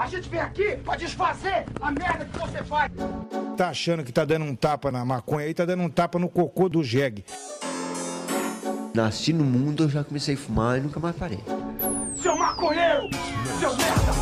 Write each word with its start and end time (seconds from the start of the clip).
A 0.00 0.06
gente 0.06 0.30
vem 0.30 0.40
aqui 0.40 0.78
pra 0.78 0.96
desfazer 0.96 1.66
a 1.78 1.90
merda 1.90 2.24
que 2.24 2.38
você 2.38 2.64
faz. 2.64 2.90
Tá 3.54 3.68
achando 3.68 4.02
que 4.02 4.10
tá 4.10 4.24
dando 4.24 4.46
um 4.46 4.56
tapa 4.56 4.90
na 4.90 5.04
maconha 5.04 5.44
aí, 5.44 5.52
tá 5.52 5.66
dando 5.66 5.82
um 5.82 5.90
tapa 5.90 6.18
no 6.18 6.26
cocô 6.26 6.70
do 6.70 6.82
jegue. 6.82 7.22
Nasci 8.94 9.34
no 9.34 9.44
mundo, 9.44 9.82
eu 9.84 9.90
já 9.90 10.02
comecei 10.02 10.36
a 10.36 10.38
fumar 10.38 10.78
e 10.78 10.80
nunca 10.80 10.98
mais 10.98 11.14
parei. 11.14 11.44
Seu 12.16 12.34
maconheiro! 12.34 13.10
Seu 13.58 13.76
merda! 13.76 14.12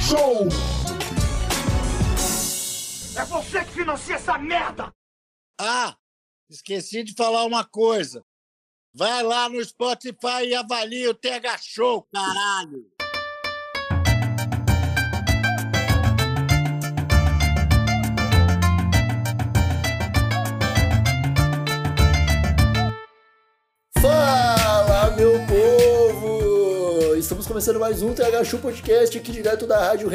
Show! 0.00 0.48
É 3.20 3.24
você 3.26 3.64
que 3.66 3.72
financia 3.72 4.14
essa 4.14 4.38
merda! 4.38 4.90
Ah, 5.60 5.94
esqueci 6.48 7.04
de 7.04 7.12
falar 7.12 7.44
uma 7.44 7.66
coisa. 7.66 8.24
Vai 8.92 9.22
lá 9.22 9.48
no 9.48 9.64
Spotify 9.64 10.46
e 10.46 10.54
avalia 10.54 11.10
o 11.10 11.14
TH 11.14 11.58
Show, 11.62 12.02
caralho! 12.12 12.99
Começando 27.60 27.78
mais 27.78 28.00
um 28.00 28.14
TH 28.14 28.42
Show 28.42 28.58
Podcast 28.58 29.18
aqui 29.18 29.30
direto 29.30 29.66
da 29.66 29.78
rádio 29.78 30.08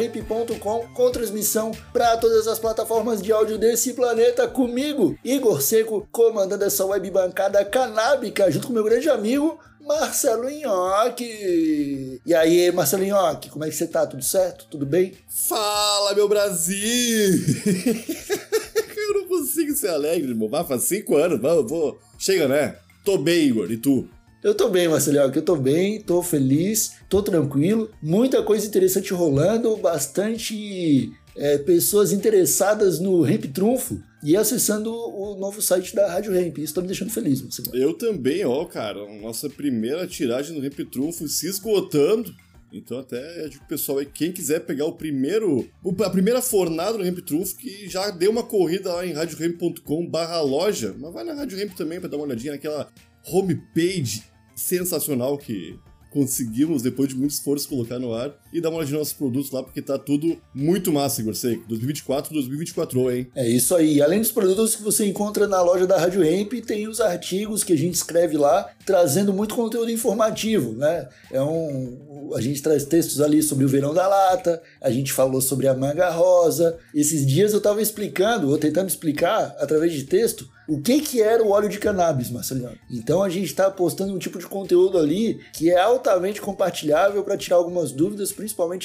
com 0.96 1.12
transmissão 1.12 1.70
para 1.94 2.18
todas 2.18 2.48
as 2.48 2.58
plataformas 2.58 3.22
de 3.22 3.32
áudio 3.32 3.60
desse 3.60 3.94
planeta 3.94 4.48
comigo, 4.48 5.16
Igor 5.24 5.62
Seco, 5.62 6.08
comandando 6.12 6.66
essa 6.66 6.84
web 6.84 7.08
bancada 7.12 7.64
canábica 7.64 8.50
junto 8.50 8.66
com 8.66 8.74
meu 8.74 8.84
grande 8.84 9.12
amigo 9.12 9.60
Marcelo 9.80 10.50
Nhoque. 10.50 12.20
E 12.26 12.34
aí, 12.34 12.72
Marcelo 12.72 13.06
Nhoque, 13.06 13.52
como 13.52 13.64
é 13.64 13.70
que 13.70 13.76
você 13.76 13.86
tá? 13.86 14.08
Tudo 14.08 14.24
certo? 14.24 14.66
Tudo 14.66 14.84
bem? 14.84 15.14
Fala, 15.30 16.16
meu 16.16 16.28
Brasil! 16.28 16.82
eu 18.98 19.14
não 19.14 19.28
consigo 19.28 19.76
ser 19.76 19.90
alegre, 19.90 20.32
irmão. 20.32 20.50
Vai, 20.50 20.64
faz 20.64 20.86
cinco 20.86 21.16
anos, 21.16 21.40
vamos, 21.40 21.70
vou. 21.70 22.00
Chega, 22.18 22.48
né? 22.48 22.78
Tô 23.04 23.20
bem, 23.20 23.46
Igor, 23.46 23.72
e 23.72 23.78
tu? 23.78 24.10
Eu 24.46 24.54
tô 24.54 24.70
bem, 24.70 24.88
Marcelo, 24.88 25.18
eu 25.18 25.42
tô 25.42 25.56
bem, 25.56 26.00
tô 26.00 26.22
feliz, 26.22 26.98
tô 27.10 27.20
tranquilo, 27.20 27.90
muita 28.00 28.44
coisa 28.44 28.68
interessante 28.68 29.12
rolando, 29.12 29.76
bastante 29.76 31.12
é, 31.36 31.58
pessoas 31.58 32.14
interessadas 32.14 33.00
no 33.00 33.24
Ramp 33.24 33.46
Trunfo 33.46 34.00
e 34.24 34.38
acessando 34.38 34.94
o 34.94 35.34
novo 35.34 35.64
site 35.64 35.96
da 35.96 36.12
Rádio 36.12 36.32
Ramp. 36.32 36.60
Isso 36.60 36.76
tá 36.76 36.82
me 36.82 36.86
deixando 36.86 37.10
feliz, 37.10 37.42
Marcelo. 37.42 37.76
Eu 37.76 37.96
também, 37.96 38.46
ó, 38.46 38.64
cara. 38.66 39.00
Nossa 39.20 39.50
primeira 39.50 40.06
tiragem 40.06 40.56
no 40.56 40.62
Ramp 40.62 40.80
Trunfo 40.92 41.28
se 41.28 41.48
esgotando. 41.48 42.32
Então 42.72 43.00
até 43.00 43.46
eu 43.46 43.50
digo 43.50 43.66
pessoal 43.68 43.98
aí, 43.98 44.06
quem 44.06 44.32
quiser 44.32 44.60
pegar 44.60 44.86
o 44.86 44.94
primeiro, 44.94 45.68
a 46.04 46.10
primeira 46.12 46.40
fornada 46.40 47.00
no 47.00 47.04
Ramp 47.04 47.18
Trunfo, 47.26 47.58
que 47.58 47.90
já 47.90 48.12
deu 48.12 48.30
uma 48.30 48.44
corrida 48.44 48.94
lá 48.94 49.08
em 49.08 49.14
radioramp.com 49.14 50.06
barra 50.06 50.40
loja, 50.42 50.94
mas 51.00 51.12
vai 51.12 51.24
na 51.24 51.34
Rádio 51.34 51.58
Ramp 51.58 51.76
também 51.76 52.00
pra 52.00 52.08
dar 52.08 52.18
uma 52.18 52.28
olhadinha 52.28 52.54
naquela 52.54 52.94
homepage 53.28 54.35
sensacional 54.56 55.38
que 55.38 55.80
conseguimos, 56.10 56.82
depois 56.82 57.10
de 57.10 57.16
muito 57.16 57.32
esforço, 57.32 57.68
colocar 57.68 58.00
no 58.00 58.14
ar 58.14 58.34
e 58.56 58.62
dar 58.62 58.70
uma 58.70 58.78
olhadinha 58.78 59.00
nos 59.00 59.10
nossos 59.10 59.18
produtos 59.18 59.52
lá, 59.52 59.62
porque 59.62 59.82
tá 59.82 59.98
tudo 59.98 60.38
muito 60.54 60.90
massa, 60.94 61.20
Igor 61.20 61.36
Seco. 61.36 61.66
2024, 61.68 62.34
2024, 62.34 63.12
hein? 63.12 63.28
É 63.36 63.46
isso 63.46 63.76
aí. 63.76 64.02
Além 64.02 64.22
dos 64.22 64.32
produtos 64.32 64.78
que 64.78 64.82
você 64.82 65.06
encontra 65.06 65.46
na 65.46 65.62
loja 65.62 65.86
da 65.86 65.98
Rádio 65.98 66.22
Ramp, 66.22 66.54
tem 66.66 66.88
os 66.88 67.02
artigos 67.02 67.66
que 67.66 67.74
a 67.74 67.78
gente 67.78 67.96
escreve 67.96 68.38
lá, 68.38 68.70
trazendo 68.86 69.34
muito 69.34 69.56
conteúdo 69.56 69.92
informativo, 69.92 70.72
né? 70.72 71.10
É 71.30 71.42
um, 71.42 72.32
a 72.34 72.40
gente 72.40 72.62
traz 72.62 72.86
textos 72.86 73.20
ali 73.20 73.44
sobre 73.44 73.66
o 73.66 73.68
verão 73.68 73.94
da 73.94 74.08
lata, 74.08 74.62
a 74.80 74.90
gente 74.90 75.12
falou 75.12 75.42
sobre 75.42 75.68
a 75.68 75.74
manga 75.74 76.10
rosa. 76.10 76.78
Esses 76.94 77.26
dias 77.26 77.52
eu 77.52 77.60
tava 77.60 77.82
explicando, 77.82 78.50
ou 78.50 78.58
tentando 78.58 78.88
explicar 78.88 79.54
através 79.60 79.92
de 79.92 80.04
texto, 80.04 80.50
o 80.68 80.82
que 80.82 81.00
que 81.02 81.22
era 81.22 81.44
o 81.44 81.50
óleo 81.50 81.70
de 81.70 81.78
cannabis, 81.78 82.30
Marcelino. 82.30 82.72
Então 82.90 83.22
a 83.22 83.30
gente 83.30 83.46
está 83.46 83.70
postando 83.70 84.14
um 84.14 84.20
tipo 84.20 84.40
de 84.40 84.48
conteúdo 84.48 84.98
ali 84.98 85.40
que 85.54 85.70
é 85.70 85.80
altamente 85.80 86.42
compartilhável 86.42 87.24
para 87.24 87.38
tirar 87.38 87.58
algumas 87.58 87.92
dúvidas, 87.92 88.32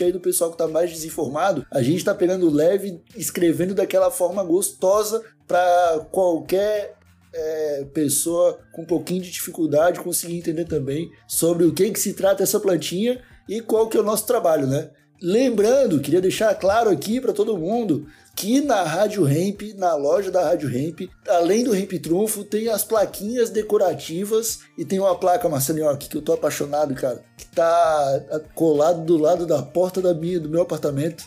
aí 0.04 0.12
do 0.12 0.21
pessoal 0.21 0.50
que 0.50 0.54
está 0.54 0.69
mais 0.69 0.91
desinformado. 0.91 1.66
A 1.71 1.82
gente 1.82 1.98
está 1.98 2.15
pegando 2.15 2.50
leve, 2.50 3.03
escrevendo 3.16 3.75
daquela 3.75 4.10
forma 4.10 4.43
gostosa 4.44 5.22
para 5.47 6.06
qualquer 6.10 6.97
é, 7.32 7.84
pessoa 7.93 8.59
com 8.72 8.82
um 8.82 8.87
pouquinho 8.87 9.22
de 9.22 9.31
dificuldade 9.31 10.00
conseguir 10.00 10.37
entender 10.37 10.65
também 10.65 11.10
sobre 11.26 11.65
o 11.65 11.72
que 11.72 11.91
que 11.91 12.00
se 12.00 12.15
trata 12.15 12.43
essa 12.43 12.60
plantinha 12.60 13.22
e 13.48 13.60
qual 13.60 13.88
que 13.88 13.97
é 13.97 14.00
o 14.00 14.04
nosso 14.04 14.26
trabalho, 14.26 14.66
né? 14.66 14.91
Lembrando, 15.23 16.01
queria 16.01 16.21
deixar 16.21 16.55
claro 16.55 16.89
aqui 16.89 17.21
para 17.21 17.35
todo 17.35 17.59
mundo 17.59 18.07
que 18.35 18.63
na 18.63 18.83
Rádio 18.83 19.23
Ramp, 19.23 19.61
na 19.77 19.95
loja 19.95 20.31
da 20.31 20.43
Rádio 20.43 20.67
Ramp, 20.67 21.11
além 21.29 21.63
do 21.63 21.75
Ramp 21.75 21.93
Trunfo, 22.03 22.43
tem 22.43 22.69
as 22.69 22.85
plaquinhas 22.85 23.51
decorativas 23.51 24.61
e 24.79 24.85
tem 24.85 24.99
uma 24.99 25.15
placa, 25.15 25.47
Marcelinho, 25.47 25.91
aqui 25.91 26.09
que 26.09 26.17
eu 26.17 26.23
tô 26.23 26.33
apaixonado, 26.33 26.95
cara, 26.95 27.23
que 27.37 27.47
tá 27.49 28.41
colado 28.55 29.05
do 29.05 29.19
lado 29.19 29.47
da 29.47 29.61
porta 29.61 30.01
da 30.01 30.15
minha, 30.15 30.41
do 30.41 30.49
meu 30.49 30.63
apartamento, 30.63 31.23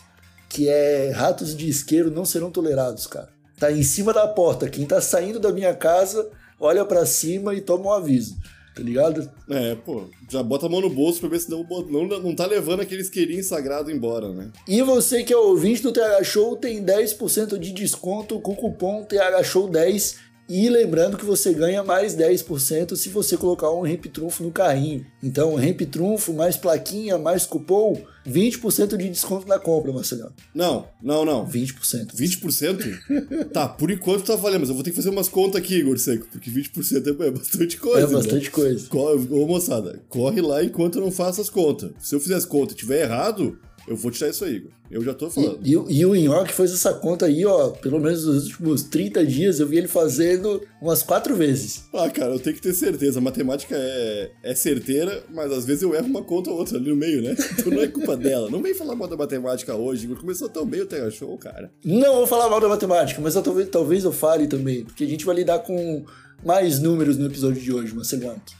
que 0.48 0.68
é 0.68 1.12
ratos 1.12 1.56
de 1.56 1.68
isqueiro 1.68 2.10
não 2.10 2.24
serão 2.24 2.50
tolerados, 2.50 3.06
cara. 3.06 3.28
Tá 3.60 3.70
em 3.70 3.84
cima 3.84 4.12
da 4.12 4.26
porta, 4.26 4.68
quem 4.68 4.84
tá 4.86 5.00
saindo 5.00 5.38
da 5.38 5.52
minha 5.52 5.72
casa 5.72 6.28
olha 6.58 6.84
para 6.84 7.06
cima 7.06 7.54
e 7.54 7.60
toma 7.60 7.86
um 7.86 7.92
aviso 7.92 8.36
tá 8.74 8.82
ligado? 8.82 9.30
É, 9.48 9.74
pô, 9.74 10.04
já 10.30 10.42
bota 10.42 10.66
a 10.66 10.68
mão 10.68 10.80
no 10.80 10.90
bolso 10.90 11.20
pra 11.20 11.28
ver 11.28 11.40
se 11.40 11.50
não, 11.50 11.64
não, 11.88 12.06
não 12.06 12.34
tá 12.34 12.46
levando 12.46 12.80
aquele 12.80 13.02
isqueirinho 13.02 13.44
sagrado 13.44 13.90
embora, 13.90 14.32
né? 14.32 14.50
E 14.66 14.82
você 14.82 15.22
que 15.22 15.32
é 15.32 15.36
ouvinte 15.36 15.82
do 15.82 15.92
TH 15.92 16.24
Show 16.24 16.56
tem 16.56 16.84
10% 16.84 17.58
de 17.58 17.72
desconto 17.72 18.40
com 18.40 18.52
o 18.52 18.56
cupom 18.56 19.04
TH 19.04 19.42
Show 19.44 19.68
10 19.68 20.33
e 20.48 20.68
lembrando 20.68 21.16
que 21.16 21.24
você 21.24 21.52
ganha 21.54 21.82
mais 21.82 22.16
10% 22.16 22.96
se 22.96 23.08
você 23.08 23.36
colocar 23.36 23.70
um 23.70 23.82
Ramp 23.82 24.04
Trunfo 24.06 24.42
no 24.42 24.52
carrinho. 24.52 25.06
Então, 25.22 25.54
Ramp 25.54 25.80
Trunfo, 25.90 26.32
mais 26.34 26.56
plaquinha, 26.56 27.16
mais 27.16 27.46
cupom, 27.46 28.02
20% 28.28 28.96
de 28.96 29.08
desconto 29.08 29.46
na 29.48 29.58
compra, 29.58 29.92
Marcelo. 29.92 30.32
Não, 30.54 30.86
não, 31.02 31.24
não. 31.24 31.46
20%. 31.46 32.14
20%? 32.14 33.48
tá, 33.52 33.68
por 33.68 33.90
enquanto 33.90 34.24
tá 34.24 34.36
valendo, 34.36 34.60
mas 34.60 34.68
eu 34.68 34.74
vou 34.74 34.84
ter 34.84 34.90
que 34.90 34.96
fazer 34.96 35.10
umas 35.10 35.28
contas 35.28 35.56
aqui, 35.56 35.76
Igor 35.76 35.98
Seco, 35.98 36.26
porque 36.30 36.50
20% 36.50 37.20
é 37.20 37.30
bastante 37.30 37.76
coisa. 37.78 38.06
É 38.06 38.10
bastante 38.10 38.44
né? 38.44 38.50
coisa. 38.50 38.86
Ô, 39.30 39.46
moçada, 39.46 40.00
corre 40.08 40.40
lá 40.40 40.62
enquanto 40.62 40.98
eu 40.98 41.02
não 41.02 41.10
faço 41.10 41.40
as 41.40 41.48
contas. 41.48 41.90
Se 42.00 42.14
eu 42.14 42.20
fizer 42.20 42.36
as 42.36 42.44
contas 42.44 42.74
e 42.74 42.78
tiver 42.78 43.02
errado, 43.02 43.58
eu 43.86 43.96
vou 43.96 44.10
tirar 44.10 44.30
isso 44.30 44.44
aí, 44.44 44.56
Igor. 44.56 44.70
Eu 44.90 45.02
já 45.02 45.12
tô 45.12 45.30
falando. 45.30 45.60
E, 45.62 45.72
e, 45.72 45.98
e 46.00 46.06
o 46.06 46.14
Nhoque 46.14 46.52
fez 46.52 46.72
essa 46.72 46.94
conta 46.94 47.26
aí, 47.26 47.44
ó, 47.44 47.70
pelo 47.70 47.98
menos 48.00 48.24
nos 48.24 48.44
últimos 48.46 48.82
30 48.84 49.26
dias, 49.26 49.60
eu 49.60 49.66
vi 49.66 49.78
ele 49.78 49.88
fazendo 49.88 50.62
umas 50.80 51.02
quatro 51.02 51.34
vezes. 51.34 51.84
Ah, 51.92 52.08
cara, 52.08 52.32
eu 52.32 52.38
tenho 52.38 52.56
que 52.56 52.62
ter 52.62 52.72
certeza. 52.74 53.18
A 53.18 53.22
matemática 53.22 53.74
é, 53.76 54.30
é 54.42 54.54
certeira, 54.54 55.24
mas 55.30 55.52
às 55.52 55.64
vezes 55.64 55.82
eu 55.82 55.94
erro 55.94 56.06
uma 56.06 56.22
conta 56.22 56.50
ou 56.50 56.58
outra 56.58 56.78
ali 56.78 56.90
no 56.90 56.96
meio, 56.96 57.22
né? 57.22 57.34
Então 57.64 57.72
não 57.72 57.82
é 57.82 57.88
culpa 57.88 58.16
dela. 58.16 58.50
Não 58.50 58.62
vem 58.62 58.74
falar 58.74 58.94
mal 58.94 59.08
da 59.08 59.16
matemática 59.16 59.74
hoje, 59.74 60.04
Igor. 60.04 60.18
Começou 60.18 60.48
tão 60.48 60.66
bem 60.66 60.80
o 60.80 60.86
Terra 60.86 61.10
Show, 61.10 61.36
cara. 61.38 61.70
Não 61.84 62.16
vou 62.16 62.26
falar 62.26 62.48
mal 62.48 62.60
da 62.60 62.68
matemática, 62.68 63.20
mas 63.20 63.34
eu, 63.34 63.42
talvez, 63.42 63.68
talvez 63.68 64.04
eu 64.04 64.12
fale 64.12 64.46
também, 64.46 64.84
porque 64.84 65.04
a 65.04 65.06
gente 65.06 65.24
vai 65.24 65.36
lidar 65.36 65.60
com 65.60 66.04
mais 66.44 66.78
números 66.78 67.16
no 67.16 67.26
episódio 67.26 67.60
de 67.60 67.72
hoje, 67.72 67.94
Marcelo. 67.94 68.14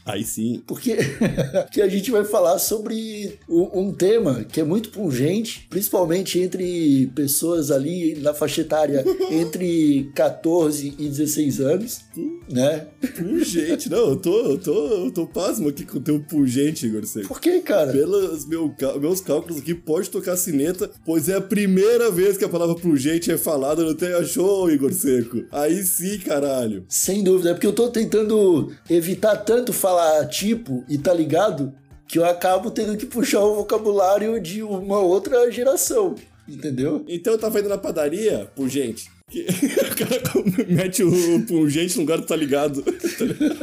Aí 0.05 0.23
sim. 0.23 0.61
Porque, 0.65 0.97
porque 1.65 1.81
a 1.81 1.87
gente 1.87 2.11
vai 2.11 2.23
falar 2.23 2.59
sobre 2.59 3.39
um 3.47 3.91
tema 3.93 4.43
que 4.43 4.59
é 4.59 4.63
muito 4.63 4.89
pungente, 4.89 5.67
principalmente 5.69 6.39
entre 6.39 7.07
pessoas 7.15 7.71
ali 7.71 8.15
na 8.15 8.33
faixa 8.33 8.61
etária 8.61 9.03
entre 9.31 10.11
14 10.15 10.95
e 10.97 11.07
16 11.07 11.59
anos, 11.61 12.01
né? 12.49 12.87
Pungente, 13.17 13.89
não, 13.89 14.09
eu 14.09 14.15
tô, 14.15 14.39
eu 14.51 14.57
tô, 14.57 14.87
eu 15.05 15.11
tô 15.11 15.27
pasmo 15.27 15.69
aqui 15.69 15.85
com 15.85 15.97
o 15.97 16.01
teu 16.01 16.19
pungente, 16.19 16.85
Igor 16.85 17.05
Seco. 17.05 17.27
Por 17.27 17.39
que, 17.39 17.59
cara? 17.61 17.91
Pelos 17.91 18.45
meu, 18.45 18.73
meus 18.99 19.21
cálculos 19.21 19.59
aqui, 19.59 19.73
pode 19.73 20.09
tocar 20.09 20.37
sineta, 20.37 20.89
pois 21.05 21.29
é 21.29 21.35
a 21.35 21.41
primeira 21.41 22.11
vez 22.11 22.37
que 22.37 22.45
a 22.45 22.49
palavra 22.49 22.75
pungente 22.75 23.31
é 23.31 23.37
falada 23.37 23.83
no 23.83 23.95
Terra 23.95 24.23
Show, 24.23 24.69
Igor 24.69 24.93
Seco. 24.93 25.43
Aí 25.51 25.83
sim, 25.83 26.17
caralho. 26.19 26.85
Sem 26.87 27.23
dúvida, 27.23 27.51
é 27.51 27.53
porque 27.53 27.67
eu 27.67 27.73
tô 27.75 27.89
tentando 27.89 28.73
evitar 28.89 29.35
tanto 29.37 29.73
falar 29.73 30.25
tipo 30.27 30.83
e 30.89 30.97
tá 30.97 31.13
ligado 31.13 31.73
que 32.07 32.17
eu 32.17 32.25
acabo 32.25 32.71
tendo 32.71 32.95
que 32.97 33.05
puxar 33.05 33.41
o 33.41 33.55
vocabulário 33.55 34.39
de 34.39 34.63
uma 34.63 34.99
outra 34.99 35.51
geração, 35.51 36.15
entendeu? 36.47 37.03
Então 37.07 37.33
eu 37.33 37.39
tava 37.39 37.59
indo 37.59 37.69
na 37.69 37.77
padaria, 37.77 38.49
por 38.55 38.69
gente. 38.69 39.09
Que... 39.29 39.41
o 39.45 39.95
cara 39.95 40.65
mete 40.67 41.03
o 41.03 41.45
pungente 41.45 41.95
no 41.95 42.01
lugar 42.01 42.19
do 42.19 42.25
tá 42.25 42.35
ligado. 42.35 42.83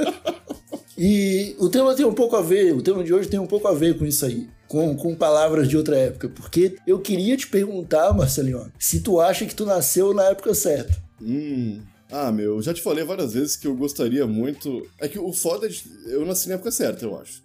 e 0.99 1.55
o 1.59 1.69
tema 1.69 1.95
tem 1.95 2.05
um 2.05 2.15
pouco 2.15 2.37
a 2.37 2.43
ver, 2.43 2.75
o 2.75 2.83
tema 2.83 3.05
de 3.05 3.15
hoje 3.15 3.29
tem 3.29 3.41
um 3.41 3.47
pouco 3.47 3.69
a 3.69 3.73
ver 3.73 3.97
com 3.97 4.05
isso 4.05 4.27
aí. 4.27 4.49
Com, 4.67 4.97
com 4.97 5.15
palavras 5.15 5.69
de 5.69 5.77
outra 5.77 5.97
época. 5.97 6.31
Porque 6.31 6.77
eu 6.87 6.99
queria 6.99 7.37
te 7.37 7.47
perguntar, 7.47 8.13
Marcelinho, 8.15 8.73
se 8.79 9.01
tu 9.01 9.21
acha 9.21 9.45
que 9.45 9.55
tu 9.55 9.67
nasceu 9.67 10.15
na 10.15 10.25
época 10.25 10.55
certa. 10.55 10.97
Hum, 11.21 11.81
ah, 12.13 12.31
meu, 12.31 12.61
já 12.61 12.75
te 12.75 12.83
falei 12.83 13.05
várias 13.05 13.33
vezes 13.33 13.57
que 13.57 13.67
eu 13.67 13.75
gostaria 13.75 14.27
muito. 14.27 14.87
É 15.01 15.09
que 15.09 15.19
o 15.19 15.33
foda 15.33 15.67
é 15.67 15.69
de. 15.71 15.83
Eu 16.07 16.27
nasci 16.27 16.49
na 16.49 16.55
época 16.55 16.71
certa, 16.71 17.07
eu 17.07 17.19
acho. 17.19 17.43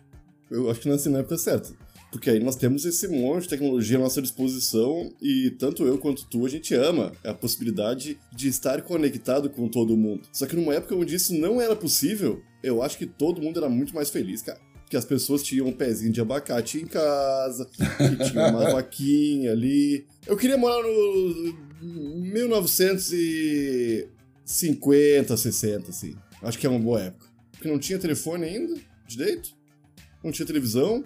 Eu 0.51 0.69
acho 0.69 0.81
que 0.81 0.89
nasci 0.89 1.07
na 1.07 1.19
época 1.19 1.37
certa. 1.37 1.69
Porque 2.11 2.29
aí 2.29 2.39
nós 2.39 2.55
temos 2.55 2.85
esse 2.85 3.07
monte 3.07 3.43
de 3.43 3.49
tecnologia 3.49 3.97
à 3.97 4.01
nossa 4.01 4.21
disposição 4.21 5.11
e 5.21 5.51
tanto 5.51 5.85
eu 5.85 5.97
quanto 5.97 6.25
tu 6.25 6.45
a 6.45 6.49
gente 6.49 6.73
ama 6.73 7.11
a 7.23 7.33
possibilidade 7.33 8.17
de 8.33 8.47
estar 8.47 8.81
conectado 8.81 9.49
com 9.49 9.67
todo 9.67 9.97
mundo. 9.97 10.27
Só 10.31 10.45
que 10.45 10.55
numa 10.55 10.73
época 10.73 10.95
onde 10.95 11.15
isso 11.15 11.33
não 11.33 11.61
era 11.61 11.75
possível, 11.75 12.41
eu 12.63 12.81
acho 12.81 12.97
que 12.97 13.05
todo 13.05 13.41
mundo 13.41 13.59
era 13.59 13.69
muito 13.69 13.93
mais 13.93 14.09
feliz, 14.09 14.41
cara. 14.41 14.59
Que 14.89 14.95
as 14.95 15.03
pessoas 15.03 15.43
tinham 15.43 15.67
um 15.67 15.73
pezinho 15.73 16.11
de 16.11 16.21
abacate 16.21 16.79
em 16.79 16.85
casa, 16.85 17.65
que 17.65 18.29
tinha 18.29 18.47
uma 18.49 18.71
vaquinha 18.71 19.51
ali. 19.51 20.05
Eu 20.25 20.37
queria 20.37 20.57
morar 20.57 20.81
no 20.81 21.53
1950, 24.47 25.35
60, 25.35 25.89
assim. 25.89 26.15
Acho 26.41 26.57
que 26.57 26.65
é 26.65 26.69
uma 26.69 26.79
boa 26.79 27.01
época. 27.01 27.27
Porque 27.51 27.67
não 27.67 27.77
tinha 27.77 27.99
telefone 27.99 28.45
ainda, 28.45 28.79
direito. 29.05 29.49
Não 30.23 30.31
tinha 30.31 30.45
televisão, 30.45 31.03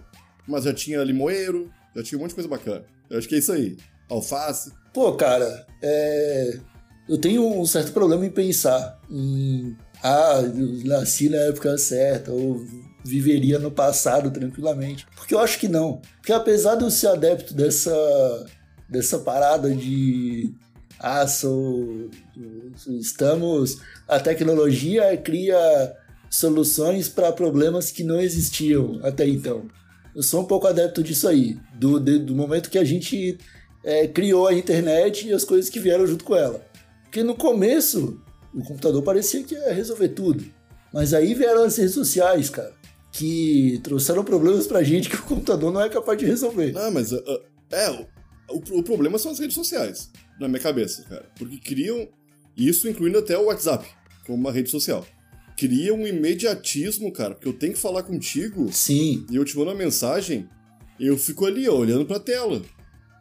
mas 0.47 0.63
já 0.65 0.73
tinha 0.73 1.03
limoeiro, 1.03 1.71
já 1.95 2.03
tinha 2.03 2.19
um 2.19 2.21
monte 2.21 2.29
de 2.29 2.35
coisa 2.35 2.49
bacana. 2.49 2.85
Eu 3.09 3.17
acho 3.17 3.27
que 3.27 3.35
é 3.35 3.39
isso 3.39 3.51
aí. 3.51 3.77
Alface. 4.09 4.71
Pô, 4.93 5.13
cara, 5.13 5.65
é... 5.81 6.59
eu 7.09 7.17
tenho 7.17 7.45
um 7.47 7.65
certo 7.65 7.91
problema 7.91 8.25
em 8.25 8.29
pensar 8.29 8.99
em. 9.09 9.75
Ah, 10.03 10.41
nasci 10.85 11.29
na 11.29 11.37
época 11.37 11.77
certa, 11.77 12.31
ou 12.31 12.65
viveria 13.03 13.59
no 13.59 13.71
passado 13.71 14.31
tranquilamente. 14.31 15.05
Porque 15.15 15.33
eu 15.33 15.39
acho 15.39 15.59
que 15.59 15.67
não. 15.67 16.01
Porque 16.17 16.33
apesar 16.33 16.75
de 16.75 16.83
eu 16.83 16.91
ser 16.91 17.07
adepto 17.07 17.53
dessa, 17.53 18.45
dessa 18.89 19.19
parada 19.19 19.73
de. 19.73 20.53
Ah, 21.03 21.25
sou. 21.27 22.09
Estamos. 22.99 23.79
A 24.07 24.19
tecnologia 24.19 25.17
cria 25.17 25.95
soluções 26.29 27.09
para 27.09 27.31
problemas 27.31 27.91
que 27.91 28.03
não 28.03 28.21
existiam 28.21 28.99
até 29.03 29.27
então. 29.27 29.67
Eu 30.15 30.21
sou 30.21 30.41
um 30.41 30.45
pouco 30.45 30.67
adepto 30.67 31.01
disso 31.01 31.27
aí, 31.27 31.57
do, 31.73 31.99
de, 31.99 32.19
do 32.19 32.35
momento 32.35 32.69
que 32.69 32.77
a 32.77 32.83
gente 32.83 33.37
é, 33.83 34.07
criou 34.07 34.47
a 34.47 34.53
internet 34.53 35.27
e 35.27 35.33
as 35.33 35.43
coisas 35.43 35.69
que 35.71 35.79
vieram 35.79 36.05
junto 36.05 36.23
com 36.23 36.35
ela. 36.35 36.63
Porque 37.03 37.23
no 37.23 37.35
começo, 37.35 38.21
o 38.53 38.63
computador 38.63 39.01
parecia 39.01 39.43
que 39.43 39.55
ia 39.55 39.73
resolver 39.73 40.09
tudo. 40.09 40.45
Mas 40.93 41.13
aí 41.13 41.33
vieram 41.33 41.63
as 41.63 41.77
redes 41.77 41.93
sociais, 41.93 42.49
cara, 42.49 42.73
que 43.11 43.79
trouxeram 43.83 44.23
problemas 44.23 44.67
pra 44.67 44.83
gente 44.83 45.09
que 45.09 45.15
o 45.15 45.23
computador 45.23 45.73
não 45.73 45.81
é 45.81 45.89
capaz 45.89 46.17
de 46.17 46.25
resolver. 46.25 46.73
Não, 46.73 46.91
mas 46.91 47.11
uh, 47.11 47.41
é, 47.71 47.89
o, 48.49 48.79
o, 48.79 48.83
problema 48.83 49.17
são 49.17 49.31
as 49.31 49.39
redes 49.39 49.55
sociais, 49.55 50.11
na 50.41 50.47
minha 50.47 50.61
cabeça, 50.61 51.03
cara. 51.03 51.29
Porque 51.37 51.57
criam, 51.57 52.07
isso 52.57 52.89
incluindo 52.89 53.17
até 53.17 53.37
o 53.37 53.45
WhatsApp, 53.45 53.87
como 54.25 54.37
uma 54.37 54.51
rede 54.51 54.69
social 54.69 55.05
cria 55.57 55.93
um 55.93 56.07
imediatismo, 56.07 57.11
cara, 57.11 57.35
porque 57.35 57.47
eu 57.47 57.53
tenho 57.53 57.73
que 57.73 57.79
falar 57.79 58.01
contigo. 58.01 58.71
Sim. 58.71 59.27
E 59.29 59.35
eu 59.35 59.45
te 59.45 59.55
mando 59.55 59.69
uma 59.69 59.77
mensagem, 59.77 60.49
eu 60.99 61.15
fico 61.17 61.45
ali, 61.45 61.69
ó, 61.69 61.75
olhando 61.75 62.03
pra 62.03 62.19
tela. 62.19 62.63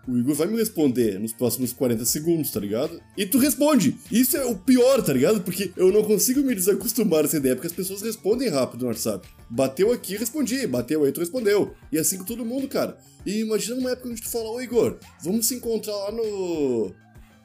O 0.09 0.17
Igor 0.17 0.35
vai 0.35 0.47
me 0.47 0.57
responder 0.57 1.21
nos 1.21 1.33
próximos 1.33 1.73
40 1.73 2.05
segundos, 2.07 2.51
tá 2.51 2.59
ligado? 2.59 3.01
E 3.17 3.27
tu 3.27 3.39
responde! 3.39 3.97
Isso 4.11 4.37
é 4.37 4.45
o 4.45 4.57
pior, 4.57 5.03
tá 5.03 5.13
ligado? 5.13 5.43
Porque 5.43 5.71
eu 5.77 5.93
não 5.93 6.03
consigo 6.03 6.41
me 6.41 6.55
desacostumar 6.55 7.21
a 7.21 7.25
essa 7.25 7.37
ideia, 7.37 7.55
porque 7.55 7.69
as 7.69 7.75
pessoas 7.75 8.01
respondem 8.01 8.49
rápido 8.49 8.81
no 8.81 8.89
WhatsApp. 8.89 9.29
Bateu 9.49 9.93
aqui, 9.93 10.17
respondi. 10.17 10.67
Bateu 10.67 11.05
aí, 11.05 11.13
tu 11.13 11.21
respondeu. 11.21 11.75
E 11.93 11.99
assim 11.99 12.17
com 12.17 12.25
todo 12.25 12.45
mundo, 12.45 12.67
cara. 12.67 12.97
E 13.27 13.41
imagina 13.41 13.77
numa 13.77 13.91
época 13.91 14.09
onde 14.09 14.23
tu 14.23 14.31
fala, 14.31 14.51
ô 14.51 14.61
Igor, 14.61 14.99
vamos 15.23 15.47
se 15.47 15.57
encontrar 15.57 15.95
lá 15.95 16.13
no. 16.13 16.95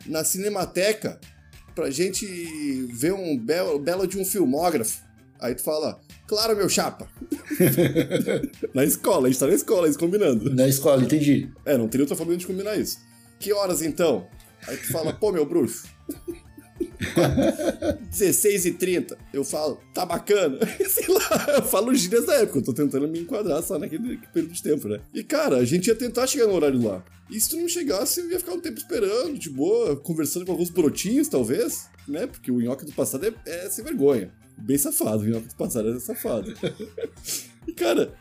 Na 0.06 0.24
Cinemateca 0.24 1.20
pra 1.74 1.90
gente 1.90 2.26
ver 2.94 3.14
um 3.14 3.38
belo, 3.38 3.80
belo 3.80 4.08
de 4.08 4.18
um 4.18 4.26
filmógrafo. 4.26 5.04
Aí 5.40 5.54
tu 5.54 5.64
fala, 5.64 6.00
claro, 6.28 6.56
meu 6.56 6.70
chapa. 6.70 7.08
na 8.74 8.84
escola, 8.86 9.28
a 9.28 9.32
gente 9.32 9.40
tá 9.40 9.48
na 9.48 9.54
escola, 9.54 9.88
isso 9.90 10.00
combinando. 10.00 10.54
Na 10.54 10.68
escola, 10.68 11.04
entendi. 11.04 11.52
É, 11.66 11.78
não 11.78 11.88
teria 11.88 12.04
outra 12.04 12.16
forma 12.16 12.36
de 12.36 12.48
combinar 12.48 12.78
isso. 12.78 13.00
Que 13.40 13.52
horas 13.52 13.82
então? 13.82 14.28
Aí 14.68 14.78
tu 14.78 14.92
fala, 14.92 15.14
pô, 15.14 15.32
meu 15.32 15.46
bruxo. 15.46 15.88
16 18.10 18.66
e 18.66 18.72
30 18.72 19.18
eu 19.34 19.44
falo, 19.44 19.80
tá 19.94 20.06
bacana. 20.06 20.60
Sei 20.88 21.08
lá, 21.08 21.56
eu 21.56 21.64
falo 21.64 21.94
gírias 21.94 22.26
da 22.26 22.36
época, 22.36 22.60
eu 22.60 22.64
tô 22.64 22.74
tentando 22.74 23.08
me 23.08 23.20
enquadrar 23.20 23.62
só 23.62 23.78
naquele 23.78 24.18
período 24.34 24.54
de 24.54 24.64
tempo, 24.64 24.88
né? 24.88 25.00
E 25.14 25.24
cara, 25.24 25.58
a 25.58 25.66
gente 25.66 25.88
ia 25.88 25.96
tentar 25.96 26.28
chegar 26.28 26.48
no 26.48 26.54
horário 26.54 26.82
lá. 26.82 27.04
E 27.30 27.40
se 27.40 27.50
tu 27.50 27.58
não 27.58 27.68
chegasse, 27.68 28.20
eu 28.20 28.30
ia 28.30 28.40
ficar 28.40 28.54
um 28.54 28.60
tempo 28.60 28.78
esperando, 28.78 29.38
de 29.38 29.50
boa, 29.50 29.96
conversando 29.96 30.46
com 30.46 30.52
alguns 30.52 30.70
brotinhos, 30.70 31.28
talvez, 31.28 31.90
né? 32.08 32.28
Porque 32.28 32.52
o 32.52 32.60
nhoque 32.60 32.86
do 32.86 32.92
passado 32.92 33.26
é, 33.26 33.34
é 33.46 33.70
sem 33.70 33.84
vergonha. 33.84 34.32
Bem 34.58 34.78
safado, 34.78 35.24
o 35.24 35.26
nhoque 35.26 35.48
do 35.48 35.56
passado 35.56 35.90
é 35.90 36.00
safado. 36.00 36.54
e 37.68 37.74
cara, 37.74 38.14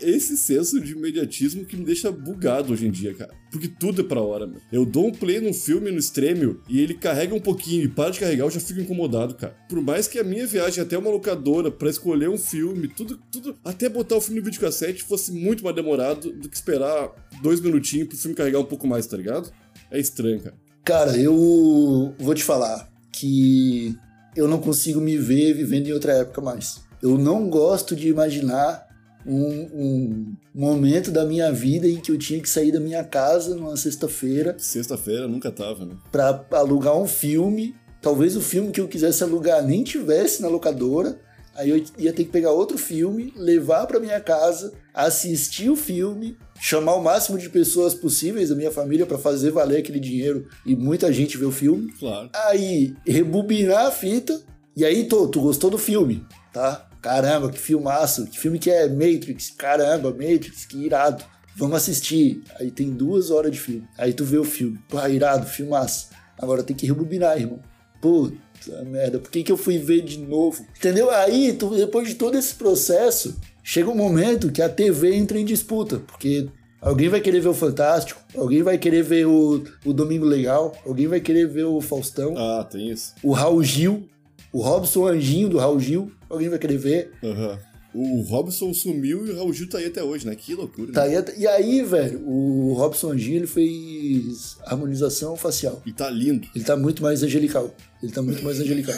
esse 0.00 0.36
senso 0.36 0.80
de 0.80 0.92
imediatismo 0.92 1.64
que 1.64 1.76
me 1.76 1.84
deixa 1.84 2.10
bugado 2.10 2.72
hoje 2.72 2.86
em 2.86 2.90
dia, 2.90 3.14
cara. 3.14 3.34
Porque 3.50 3.68
tudo 3.68 4.02
é 4.02 4.04
pra 4.04 4.20
hora, 4.20 4.46
mano. 4.46 4.60
Eu 4.72 4.84
dou 4.84 5.06
um 5.08 5.12
play 5.12 5.40
num 5.40 5.52
filme 5.52 5.90
no 5.90 5.98
Stremio 5.98 6.60
e 6.68 6.80
ele 6.80 6.94
carrega 6.94 7.34
um 7.34 7.40
pouquinho 7.40 7.84
e 7.84 7.88
para 7.88 8.10
de 8.10 8.20
carregar, 8.20 8.44
eu 8.44 8.50
já 8.50 8.60
fico 8.60 8.80
incomodado, 8.80 9.34
cara. 9.34 9.56
Por 9.68 9.80
mais 9.80 10.06
que 10.06 10.18
a 10.18 10.24
minha 10.24 10.46
viagem 10.46 10.82
até 10.82 10.96
uma 10.96 11.10
locadora 11.10 11.70
para 11.70 11.88
escolher 11.88 12.28
um 12.28 12.38
filme, 12.38 12.88
tudo, 12.88 13.18
tudo, 13.30 13.56
até 13.64 13.88
botar 13.88 14.16
o 14.16 14.20
filme 14.20 14.40
no 14.40 14.44
videocassete 14.44 15.02
fosse 15.02 15.32
muito 15.32 15.64
mais 15.64 15.74
demorado 15.74 16.32
do 16.32 16.48
que 16.48 16.56
esperar 16.56 17.10
dois 17.42 17.60
minutinhos 17.60 18.08
pro 18.08 18.16
filme 18.16 18.36
carregar 18.36 18.60
um 18.60 18.64
pouco 18.64 18.86
mais, 18.86 19.06
tá 19.06 19.16
ligado? 19.16 19.50
É 19.90 19.98
estranho, 19.98 20.40
cara. 20.40 20.56
Cara, 20.84 21.16
eu 21.16 22.14
vou 22.18 22.34
te 22.34 22.44
falar 22.44 22.88
que 23.10 23.96
eu 24.36 24.46
não 24.46 24.60
consigo 24.60 25.00
me 25.00 25.16
ver 25.16 25.54
vivendo 25.54 25.88
em 25.88 25.92
outra 25.92 26.12
época 26.12 26.40
mais. 26.40 26.80
Eu 27.02 27.18
não 27.18 27.48
gosto 27.48 27.96
de 27.96 28.08
imaginar 28.08 28.85
um, 29.26 29.68
um, 29.74 30.36
momento 30.54 31.10
da 31.10 31.24
minha 31.24 31.52
vida 31.52 31.88
em 31.88 31.96
que 31.96 32.12
eu 32.12 32.18
tinha 32.18 32.40
que 32.40 32.48
sair 32.48 32.70
da 32.70 32.80
minha 32.80 33.02
casa 33.02 33.54
numa 33.54 33.76
sexta-feira. 33.76 34.54
Sexta-feira 34.58 35.26
nunca 35.26 35.50
tava, 35.50 35.84
né? 35.84 35.96
Pra 36.12 36.44
alugar 36.52 36.96
um 36.96 37.06
filme. 37.06 37.74
Talvez 38.00 38.36
o 38.36 38.40
filme 38.40 38.70
que 38.70 38.80
eu 38.80 38.86
quisesse 38.86 39.24
alugar 39.24 39.62
nem 39.64 39.82
tivesse 39.82 40.40
na 40.40 40.48
locadora. 40.48 41.18
Aí 41.56 41.70
eu 41.70 41.82
ia 41.98 42.12
ter 42.12 42.24
que 42.24 42.30
pegar 42.30 42.50
outro 42.52 42.76
filme, 42.76 43.32
levar 43.34 43.86
para 43.86 43.98
minha 43.98 44.20
casa, 44.20 44.74
assistir 44.92 45.70
o 45.70 45.76
filme, 45.76 46.36
chamar 46.60 46.94
o 46.94 47.02
máximo 47.02 47.38
de 47.38 47.48
pessoas 47.48 47.94
possíveis 47.94 48.50
da 48.50 48.54
minha 48.54 48.70
família 48.70 49.06
para 49.06 49.16
fazer 49.16 49.50
valer 49.50 49.78
aquele 49.78 49.98
dinheiro 49.98 50.46
e 50.66 50.76
muita 50.76 51.10
gente 51.10 51.38
ver 51.38 51.46
o 51.46 51.52
filme. 51.52 51.90
Claro. 51.98 52.28
Aí 52.34 52.94
rebobinar 53.06 53.86
a 53.86 53.90
fita 53.90 54.38
e 54.76 54.84
aí 54.84 55.08
tô, 55.08 55.26
tu 55.28 55.40
gostou 55.40 55.70
do 55.70 55.78
filme, 55.78 56.22
tá? 56.52 56.85
Caramba, 57.06 57.50
que 57.50 57.58
filmaço. 57.60 58.26
Que 58.26 58.36
filme 58.36 58.58
que 58.58 58.68
é 58.68 58.88
Matrix. 58.88 59.50
Caramba, 59.50 60.10
Matrix, 60.10 60.66
que 60.66 60.84
irado. 60.84 61.24
Vamos 61.54 61.76
assistir. 61.76 62.42
Aí 62.58 62.68
tem 62.68 62.90
duas 62.90 63.30
horas 63.30 63.52
de 63.52 63.60
filme. 63.60 63.86
Aí 63.96 64.12
tu 64.12 64.24
vê 64.24 64.38
o 64.38 64.44
filme. 64.44 64.76
Pô, 64.88 64.98
irado, 65.06 65.46
filmaço. 65.46 66.08
Agora 66.36 66.64
tem 66.64 66.74
que 66.74 66.84
rebobinar, 66.84 67.38
irmão. 67.38 67.60
Puta 68.02 68.82
merda, 68.84 69.20
por 69.20 69.30
que, 69.30 69.44
que 69.44 69.52
eu 69.52 69.56
fui 69.56 69.78
ver 69.78 70.02
de 70.02 70.18
novo? 70.18 70.66
Entendeu? 70.76 71.08
Aí, 71.08 71.52
tu, 71.52 71.76
depois 71.76 72.08
de 72.08 72.16
todo 72.16 72.36
esse 72.36 72.56
processo, 72.56 73.36
chega 73.62 73.88
um 73.88 73.96
momento 73.96 74.50
que 74.50 74.60
a 74.60 74.68
TV 74.68 75.14
entra 75.14 75.38
em 75.38 75.44
disputa. 75.44 76.00
Porque 76.00 76.48
Alguém 76.80 77.08
vai 77.08 77.20
querer 77.20 77.40
ver 77.40 77.48
o 77.48 77.54
Fantástico, 77.54 78.20
alguém 78.36 78.62
vai 78.62 78.78
querer 78.78 79.02
ver 79.02 79.26
o, 79.26 79.64
o 79.84 79.92
Domingo 79.92 80.24
Legal, 80.24 80.72
alguém 80.84 81.06
vai 81.06 81.20
querer 81.20 81.48
ver 81.48 81.64
o 81.64 81.80
Faustão. 81.80 82.34
Ah, 82.36 82.64
tem 82.64 82.90
isso. 82.90 83.14
O 83.22 83.32
Raul 83.32 83.64
Gil, 83.64 84.08
o 84.56 84.62
Robson 84.62 85.06
Anjinho 85.06 85.50
do 85.50 85.58
Raul 85.58 85.78
Gil. 85.78 86.10
Alguém 86.30 86.48
vai 86.48 86.58
querer 86.58 86.78
ver. 86.78 87.12
Uhum. 87.22 87.58
O 87.92 88.22
Robson 88.22 88.72
sumiu 88.72 89.26
e 89.26 89.30
o 89.30 89.36
Raul 89.36 89.52
Gil 89.52 89.68
tá 89.68 89.76
aí 89.76 89.84
até 89.84 90.02
hoje, 90.02 90.26
né? 90.26 90.34
Que 90.34 90.54
loucura. 90.54 90.92
Tá 90.92 91.04
né? 91.06 91.18
aí, 91.18 91.24
e 91.36 91.46
aí, 91.46 91.82
velho, 91.82 92.26
o 92.26 92.72
Robson 92.72 93.12
Anjinho 93.12 93.36
ele 93.36 93.46
fez 93.46 94.56
harmonização 94.64 95.36
facial. 95.36 95.82
E 95.84 95.92
tá 95.92 96.08
lindo. 96.08 96.48
Ele 96.54 96.64
tá 96.64 96.74
muito 96.74 97.02
mais 97.02 97.22
angelical. 97.22 97.70
Ele 98.02 98.10
tá 98.10 98.22
muito 98.22 98.42
mais 98.42 98.58
angelical. 98.58 98.94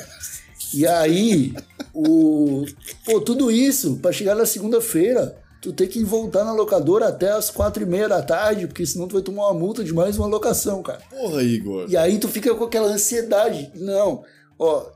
E 0.73 0.87
aí, 0.87 1.53
o. 1.93 2.65
Pô, 3.05 3.21
tudo 3.21 3.51
isso, 3.51 3.97
pra 3.97 4.13
chegar 4.13 4.37
na 4.37 4.47
segunda-feira, 4.47 5.37
tu 5.61 5.73
tem 5.73 5.89
que 5.89 6.05
voltar 6.05 6.45
na 6.45 6.53
locadora 6.53 7.09
até 7.09 7.33
as 7.33 7.51
quatro 7.51 7.83
e 7.83 7.87
meia 7.87 8.09
da 8.09 8.23
tarde, 8.23 8.69
porque 8.69 8.87
senão 8.87 9.09
tu 9.09 9.15
vai 9.15 9.23
tomar 9.23 9.49
uma 9.49 9.59
multa 9.59 9.83
de 9.83 9.93
mais 9.93 10.17
uma 10.17 10.29
locação, 10.29 10.85
cara. 10.85 11.01
Porra, 11.11 11.43
Igor. 11.43 11.87
E 11.89 11.97
aí 11.97 12.17
tu 12.19 12.29
fica 12.29 12.55
com 12.55 12.63
aquela 12.63 12.87
ansiedade. 12.87 13.73
Não, 13.75 14.23
ó, 14.57 14.87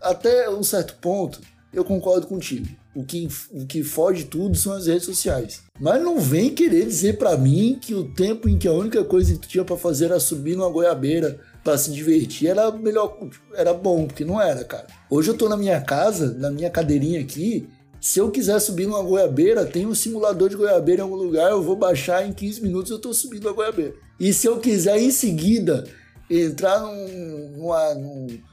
até 0.00 0.48
um 0.50 0.62
certo 0.62 0.94
ponto, 1.00 1.40
eu 1.72 1.84
concordo 1.84 2.26
contigo. 2.26 2.66
O 2.94 3.04
que, 3.04 3.26
o 3.50 3.64
que 3.64 3.82
foge 3.82 4.24
tudo 4.24 4.54
são 4.54 4.74
as 4.74 4.86
redes 4.86 5.06
sociais. 5.06 5.62
Mas 5.80 6.02
não 6.02 6.20
vem 6.20 6.54
querer 6.54 6.84
dizer 6.84 7.16
para 7.16 7.36
mim 7.38 7.78
que 7.80 7.94
o 7.94 8.12
tempo 8.12 8.48
em 8.48 8.58
que 8.58 8.68
a 8.68 8.72
única 8.72 9.02
coisa 9.02 9.32
que 9.32 9.38
tu 9.38 9.48
tinha 9.48 9.64
para 9.64 9.78
fazer 9.78 10.06
era 10.06 10.20
subir 10.20 10.56
numa 10.56 10.68
goiabeira 10.68 11.40
para 11.64 11.78
se 11.78 11.90
divertir 11.90 12.48
era 12.48 12.70
melhor, 12.70 13.16
era 13.54 13.72
bom, 13.72 14.06
porque 14.06 14.26
não 14.26 14.38
era, 14.38 14.62
cara. 14.64 14.86
Hoje 15.08 15.30
eu 15.30 15.36
tô 15.36 15.48
na 15.48 15.56
minha 15.56 15.80
casa, 15.80 16.34
na 16.34 16.50
minha 16.50 16.68
cadeirinha 16.68 17.20
aqui, 17.20 17.66
se 17.98 18.18
eu 18.18 18.30
quiser 18.30 18.58
subir 18.58 18.86
numa 18.86 19.02
goiabeira, 19.02 19.64
tem 19.64 19.86
um 19.86 19.94
simulador 19.94 20.50
de 20.50 20.56
goiabeira 20.56 21.00
em 21.00 21.04
algum 21.04 21.14
lugar, 21.14 21.52
eu 21.52 21.62
vou 21.62 21.76
baixar 21.76 22.26
em 22.26 22.32
15 22.32 22.60
minutos 22.60 22.90
eu 22.90 22.98
tô 22.98 23.14
subindo 23.14 23.48
a 23.48 23.52
goiabeira. 23.52 23.94
E 24.20 24.34
se 24.34 24.46
eu 24.46 24.58
quiser 24.58 24.98
em 24.98 25.10
seguida 25.10 25.84
entrar 26.40 26.80
num, 26.80 27.50
numa, 27.56 27.94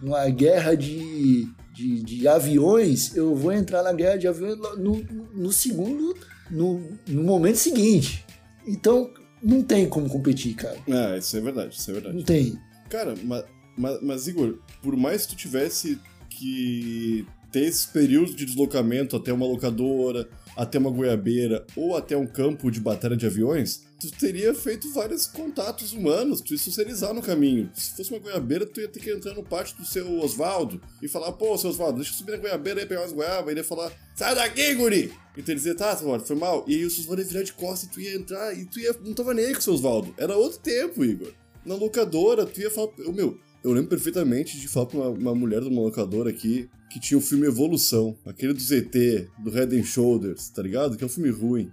numa 0.01 0.29
guerra 0.29 0.75
de, 0.75 1.47
de, 1.73 2.03
de, 2.03 2.27
aviões, 2.27 3.15
eu 3.15 3.35
vou 3.35 3.51
entrar 3.51 3.83
na 3.83 3.93
guerra 3.93 4.17
de 4.17 4.27
aviões 4.27 4.57
no, 4.77 5.03
no 5.33 5.51
segundo, 5.51 6.15
no, 6.49 6.81
no 7.07 7.23
momento 7.23 7.57
seguinte. 7.57 8.25
Então, 8.67 9.11
não 9.41 9.63
tem 9.63 9.87
como 9.87 10.09
competir, 10.09 10.55
cara. 10.55 10.77
É, 10.87 11.17
isso 11.17 11.37
é 11.37 11.41
verdade, 11.41 11.75
isso 11.75 11.89
é 11.89 11.93
verdade. 11.93 12.15
Não 12.15 12.23
tem. 12.23 12.59
Cara, 12.89 13.15
mas, 13.23 13.45
mas, 13.77 14.01
mas, 14.01 14.27
Igor, 14.27 14.59
por 14.81 14.95
mais 14.97 15.25
que 15.25 15.35
tu 15.35 15.37
tivesse 15.37 15.99
que 16.29 17.25
ter 17.51 17.61
esse 17.61 17.87
período 17.87 18.33
de 18.35 18.45
deslocamento 18.45 19.15
até 19.15 19.33
uma 19.33 19.45
locadora, 19.45 20.27
até 20.55 20.77
uma 20.77 20.91
goiabeira 20.91 21.65
ou 21.75 21.95
até 21.95 22.15
um 22.15 22.27
campo 22.27 22.69
de 22.69 22.79
batalha 22.79 23.17
de 23.17 23.25
aviões, 23.25 23.88
tu 23.99 24.09
teria 24.11 24.53
feito 24.53 24.91
vários 24.93 25.27
contatos 25.27 25.91
humanos, 25.91 26.39
tu 26.39 26.53
ia 26.53 26.57
socializar 26.57 27.13
no 27.13 27.21
caminho. 27.21 27.69
Se 27.73 27.95
fosse 27.97 28.11
uma 28.11 28.19
goiabeira, 28.19 28.65
tu 28.65 28.79
ia 28.79 28.87
ter 28.87 29.01
que 29.01 29.11
entrar 29.11 29.33
no 29.33 29.43
pátio 29.43 29.75
do 29.77 29.85
seu 29.85 30.19
Oswaldo 30.19 30.81
e 31.01 31.07
falar, 31.07 31.33
pô, 31.33 31.57
seu 31.57 31.69
Oswaldo, 31.69 31.97
deixa 31.97 32.13
eu 32.13 32.17
subir 32.17 32.31
na 32.31 32.37
goiabeira 32.37 32.81
e 32.81 32.85
pegar 32.85 33.01
umas 33.01 33.11
goiabas. 33.11 33.51
Ele 33.51 33.59
ia 33.59 33.63
falar, 33.63 33.91
sai 34.15 34.33
daqui, 34.35 34.73
guri! 34.75 35.11
Então 35.35 35.53
ele 35.53 35.55
dizia, 35.55 35.75
tá, 35.75 35.93
Oswaldo, 35.93 36.25
foi 36.25 36.35
mal. 36.37 36.63
E 36.65 36.75
aí 36.75 36.83
o 36.85 36.87
Oswaldo 36.87 37.21
ia 37.21 37.27
virar 37.27 37.43
de 37.43 37.53
costas 37.53 37.89
e 37.89 37.91
tu 37.91 37.99
ia 37.99 38.15
entrar 38.15 38.57
e 38.57 38.65
tu 38.65 38.79
ia, 38.79 38.95
não 39.03 39.13
tava 39.13 39.33
nem 39.33 39.45
aí 39.45 39.53
com 39.53 39.59
o 39.59 39.63
seu 39.63 39.73
Oswaldo. 39.73 40.13
Era 40.17 40.37
outro 40.37 40.59
tempo, 40.59 41.03
Igor. 41.03 41.33
Na 41.65 41.75
locadora, 41.75 42.45
tu 42.45 42.61
ia 42.61 42.71
falar, 42.71 42.89
meu, 43.13 43.37
eu 43.61 43.73
lembro 43.73 43.89
perfeitamente 43.89 44.57
de 44.57 44.67
falar 44.69 44.85
pra 44.85 44.97
uma, 44.97 45.09
uma 45.09 45.35
mulher 45.35 45.61
de 45.61 45.67
uma 45.67 45.81
locadora 45.81 46.29
aqui 46.29 46.69
que 46.89 46.99
tinha 46.99 47.17
o 47.17 47.21
filme 47.21 47.45
Evolução, 47.45 48.17
aquele 48.25 48.53
do 48.53 48.59
ZT, 48.59 49.29
do 49.43 49.51
Head 49.51 49.79
and 49.79 49.83
Shoulders, 49.83 50.49
tá 50.49 50.61
ligado? 50.61 50.97
Que 50.97 51.03
é 51.03 51.07
um 51.07 51.09
filme 51.09 51.29
ruim. 51.29 51.71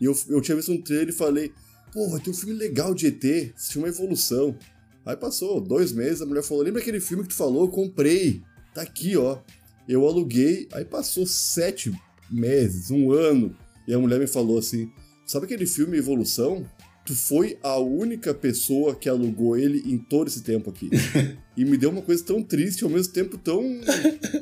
E 0.00 0.04
eu, 0.04 0.16
eu 0.28 0.40
tinha 0.40 0.56
visto 0.56 0.72
um 0.72 0.82
trailer 0.82 1.10
e 1.10 1.12
falei, 1.12 1.52
pô, 1.92 2.08
vai 2.08 2.20
ter 2.20 2.30
um 2.30 2.34
filme 2.34 2.54
legal 2.54 2.94
de 2.94 3.06
ET, 3.06 3.52
se 3.56 3.72
chama 3.72 3.88
Evolução. 3.88 4.56
Aí 5.06 5.16
passou 5.16 5.60
dois 5.60 5.92
meses, 5.92 6.22
a 6.22 6.26
mulher 6.26 6.42
falou, 6.42 6.62
lembra 6.64 6.80
aquele 6.80 7.00
filme 7.00 7.22
que 7.22 7.30
tu 7.30 7.36
falou? 7.36 7.64
Eu 7.64 7.68
comprei. 7.68 8.42
Tá 8.74 8.82
aqui, 8.82 9.16
ó. 9.16 9.38
Eu 9.88 10.06
aluguei, 10.06 10.68
aí 10.72 10.84
passou 10.84 11.26
sete 11.26 11.92
meses, 12.30 12.90
um 12.90 13.12
ano, 13.12 13.56
e 13.86 13.92
a 13.92 13.98
mulher 13.98 14.18
me 14.18 14.26
falou 14.26 14.58
assim, 14.58 14.90
sabe 15.26 15.44
aquele 15.44 15.66
filme 15.66 15.98
Evolução? 15.98 16.64
Tu 17.04 17.14
foi 17.14 17.58
a 17.62 17.78
única 17.78 18.32
pessoa 18.32 18.94
que 18.94 19.08
alugou 19.08 19.56
ele 19.56 19.82
em 19.86 19.98
todo 19.98 20.28
esse 20.28 20.42
tempo 20.42 20.70
aqui. 20.70 20.88
e 21.56 21.64
me 21.64 21.76
deu 21.76 21.90
uma 21.90 22.02
coisa 22.02 22.24
tão 22.24 22.42
triste, 22.42 22.84
ao 22.84 22.90
mesmo 22.90 23.12
tempo 23.12 23.36
tão 23.36 23.80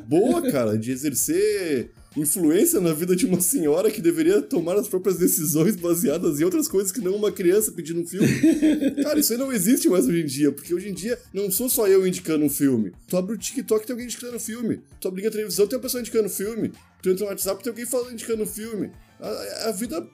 boa, 0.07 0.43
cara, 0.51 0.77
de 0.77 0.93
exercer 0.93 1.91
influência 2.17 2.81
na 2.81 2.93
vida 2.93 3.15
de 3.15 3.25
uma 3.25 3.41
senhora 3.41 3.91
que 3.91 4.01
deveria 4.01 4.43
tomar 4.43 4.77
as 4.77 4.89
próprias 4.89 5.19
decisões 5.19 5.77
baseadas 5.77 6.41
em 6.41 6.45
outras 6.45 6.67
coisas 6.67 6.91
que 6.91 7.01
não 7.01 7.15
uma 7.15 7.31
criança 7.31 7.71
pedindo 7.73 8.01
um 8.01 8.07
filme. 8.07 8.29
Cara, 9.03 9.21
isso 9.21 9.33
aí 9.33 9.39
não 9.39 9.53
existe 9.53 9.89
mais 9.89 10.07
hoje 10.07 10.21
em 10.21 10.27
dia, 10.27 10.51
porque 10.53 10.75
hoje 10.75 10.89
em 10.89 10.95
dia 10.95 11.19
não 11.33 11.51
sou 11.51 11.69
só 11.69 11.87
eu 11.87 12.07
indicando 12.07 12.45
um 12.45 12.51
filme. 12.51 12.93
Tu 13.07 13.17
abre 13.17 13.35
o 13.35 13.39
TikTok 13.39 13.87
tem 13.87 13.95
alguém 13.95 14.07
indicando 14.07 14.37
um 14.37 14.41
filme. 14.41 14.81
Tu 15.01 15.09
abre 15.09 15.27
a 15.27 15.31
televisão 15.31 15.67
tem 15.67 15.77
uma 15.79 15.83
pessoa 15.83 16.01
indicando 16.01 16.27
um 16.27 16.31
filme. 16.31 16.73
Tu 17.01 17.11
entra 17.11 17.25
no 17.25 17.31
WhatsApp 17.31 17.63
tem 17.63 17.71
alguém 17.71 17.87
falando 17.87 18.13
indicando 18.13 18.43
um 18.43 18.47
filme. 18.47 18.91
A, 19.21 19.69
a 19.69 19.73
vida 19.73 20.05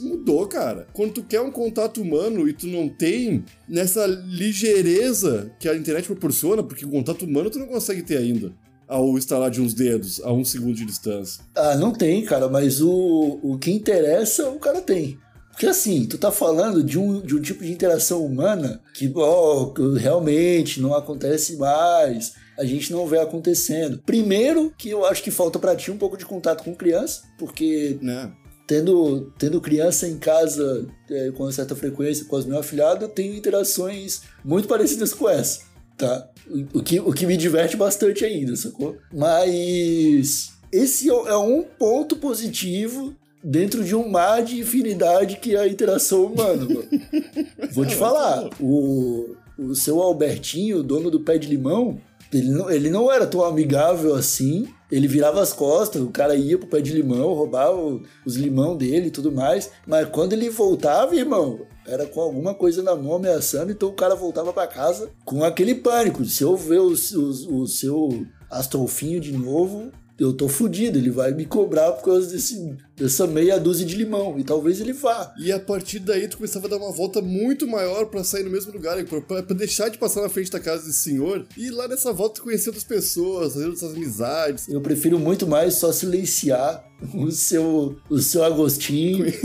mudou, 0.00 0.46
cara. 0.46 0.86
Quando 0.92 1.12
tu 1.12 1.22
quer 1.22 1.40
um 1.40 1.50
contato 1.50 2.00
humano 2.00 2.48
e 2.48 2.52
tu 2.52 2.66
não 2.66 2.88
tem 2.88 3.44
nessa 3.68 4.06
ligeireza 4.06 5.50
que 5.58 5.68
a 5.68 5.76
internet 5.76 6.06
proporciona, 6.06 6.62
porque 6.62 6.84
o 6.84 6.90
contato 6.90 7.24
humano 7.24 7.50
tu 7.50 7.58
não 7.58 7.66
consegue 7.66 8.02
ter 8.02 8.16
ainda. 8.16 8.52
Ao 8.88 9.18
instalar 9.18 9.50
de 9.50 9.60
uns 9.60 9.74
dedos, 9.74 10.20
a 10.22 10.32
um 10.32 10.44
segundo 10.44 10.74
de 10.74 10.84
distância. 10.84 11.42
Ah, 11.56 11.74
não 11.74 11.92
tem, 11.92 12.24
cara, 12.24 12.48
mas 12.48 12.80
o, 12.80 13.40
o 13.42 13.58
que 13.58 13.72
interessa, 13.72 14.48
o 14.48 14.60
cara 14.60 14.80
tem. 14.80 15.18
Porque 15.50 15.66
assim, 15.66 16.06
tu 16.06 16.18
tá 16.18 16.30
falando 16.30 16.84
de 16.84 16.98
um, 16.98 17.20
de 17.20 17.34
um 17.34 17.40
tipo 17.40 17.64
de 17.64 17.72
interação 17.72 18.24
humana 18.24 18.80
que, 18.94 19.08
que 19.08 19.98
realmente 19.98 20.80
não 20.80 20.94
acontece 20.94 21.56
mais, 21.56 22.34
a 22.58 22.64
gente 22.64 22.92
não 22.92 23.06
vê 23.06 23.18
acontecendo. 23.18 24.02
Primeiro, 24.04 24.72
que 24.76 24.90
eu 24.90 25.04
acho 25.04 25.22
que 25.22 25.30
falta 25.30 25.58
pra 25.58 25.74
ti 25.74 25.90
um 25.90 25.96
pouco 25.96 26.16
de 26.16 26.26
contato 26.26 26.62
com 26.62 26.74
criança, 26.74 27.22
porque 27.38 27.98
Né? 28.02 28.30
Tendo, 28.66 29.32
tendo 29.38 29.60
criança 29.60 30.08
em 30.08 30.18
casa 30.18 30.86
é, 31.10 31.30
com 31.30 31.50
certa 31.50 31.76
frequência 31.76 32.24
com 32.24 32.36
as 32.36 32.44
meus 32.44 32.60
afilhados, 32.60 33.02
eu 33.02 33.08
tenho 33.08 33.34
interações 33.34 34.22
muito 34.44 34.66
parecidas 34.66 35.14
com 35.14 35.28
essa, 35.28 35.60
tá? 35.96 36.28
O, 36.48 36.78
o 36.78 36.82
que, 36.82 37.00
o 37.00 37.12
que 37.12 37.26
me 37.26 37.36
diverte 37.36 37.76
bastante 37.76 38.24
ainda, 38.24 38.56
sacou? 38.56 38.96
Mas 39.12 40.52
esse 40.72 41.08
é 41.08 41.36
um 41.36 41.62
ponto 41.62 42.16
positivo 42.16 43.14
dentro 43.42 43.84
de 43.84 43.94
um 43.94 44.08
mar 44.08 44.42
de 44.42 44.58
infinidade 44.58 45.36
que 45.36 45.54
é 45.54 45.60
a 45.60 45.68
interação 45.68 46.24
humana, 46.24 46.64
mano. 46.64 46.88
Vou 47.72 47.86
te 47.86 47.94
falar, 47.94 48.50
o, 48.60 49.36
o 49.56 49.74
seu 49.74 50.00
Albertinho, 50.00 50.82
dono 50.82 51.10
do 51.10 51.20
pé 51.20 51.38
de 51.38 51.46
limão, 51.46 52.00
ele 52.32 52.50
não, 52.50 52.70
ele 52.70 52.90
não 52.90 53.12
era 53.12 53.26
tão 53.26 53.44
amigável 53.44 54.14
assim. 54.14 54.66
Ele 54.90 55.08
virava 55.08 55.40
as 55.40 55.52
costas, 55.52 56.00
o 56.00 56.10
cara 56.10 56.36
ia 56.36 56.56
pro 56.56 56.68
pé 56.68 56.80
de 56.80 56.92
limão, 56.92 57.34
roubava 57.34 57.76
os 58.24 58.36
limão 58.36 58.76
dele 58.76 59.08
e 59.08 59.10
tudo 59.10 59.32
mais. 59.32 59.70
Mas 59.86 60.08
quando 60.08 60.32
ele 60.32 60.48
voltava, 60.48 61.16
irmão, 61.16 61.66
era 61.86 62.06
com 62.06 62.20
alguma 62.20 62.54
coisa 62.54 62.82
na 62.82 62.94
mão 62.94 63.14
ameaçando, 63.14 63.72
então 63.72 63.88
o 63.88 63.94
cara 63.94 64.14
voltava 64.14 64.52
pra 64.52 64.66
casa 64.66 65.10
com 65.24 65.42
aquele 65.42 65.74
pânico. 65.74 66.24
Se 66.24 66.42
eu 66.42 66.56
ver 66.56 66.80
o, 66.80 66.92
o, 66.92 67.62
o 67.62 67.66
seu 67.66 68.26
Astolfinho 68.50 69.20
de 69.20 69.32
novo, 69.32 69.90
eu 70.18 70.32
tô 70.32 70.48
fudido. 70.48 70.98
Ele 70.98 71.10
vai 71.10 71.32
me 71.32 71.44
cobrar 71.44 71.92
por 71.92 72.04
causa 72.04 72.30
desse, 72.30 72.76
dessa 72.96 73.26
meia 73.26 73.58
dúzia 73.58 73.86
de 73.86 73.96
limão. 73.96 74.38
E 74.38 74.44
talvez 74.44 74.80
ele 74.80 74.92
vá. 74.92 75.34
E 75.38 75.52
a 75.52 75.58
partir 75.58 75.98
daí 75.98 76.28
tu 76.28 76.36
começava 76.38 76.66
a 76.66 76.70
dar 76.70 76.76
uma 76.78 76.92
volta 76.92 77.20
muito 77.20 77.66
maior 77.66 78.06
pra 78.06 78.24
sair 78.24 78.44
no 78.44 78.50
mesmo 78.50 78.72
lugar, 78.72 79.02
pra 79.04 79.40
deixar 79.56 79.88
de 79.88 79.98
passar 79.98 80.22
na 80.22 80.28
frente 80.28 80.50
da 80.50 80.60
casa 80.60 80.86
desse 80.86 81.00
senhor 81.00 81.46
e 81.56 81.66
ir 81.66 81.70
lá 81.70 81.88
nessa 81.88 82.12
volta 82.12 82.40
conhecer 82.40 82.68
outras 82.70 82.84
pessoas, 82.84 83.54
fazer 83.54 83.66
outras 83.66 83.84
amizades. 83.84 84.68
Eu 84.68 84.80
prefiro 84.80 85.18
muito 85.18 85.46
mais 85.46 85.74
só 85.74 85.92
silenciar 85.92 86.84
o 87.14 87.30
seu, 87.30 87.96
o 88.08 88.18
seu 88.18 88.42
Agostinho 88.42 89.26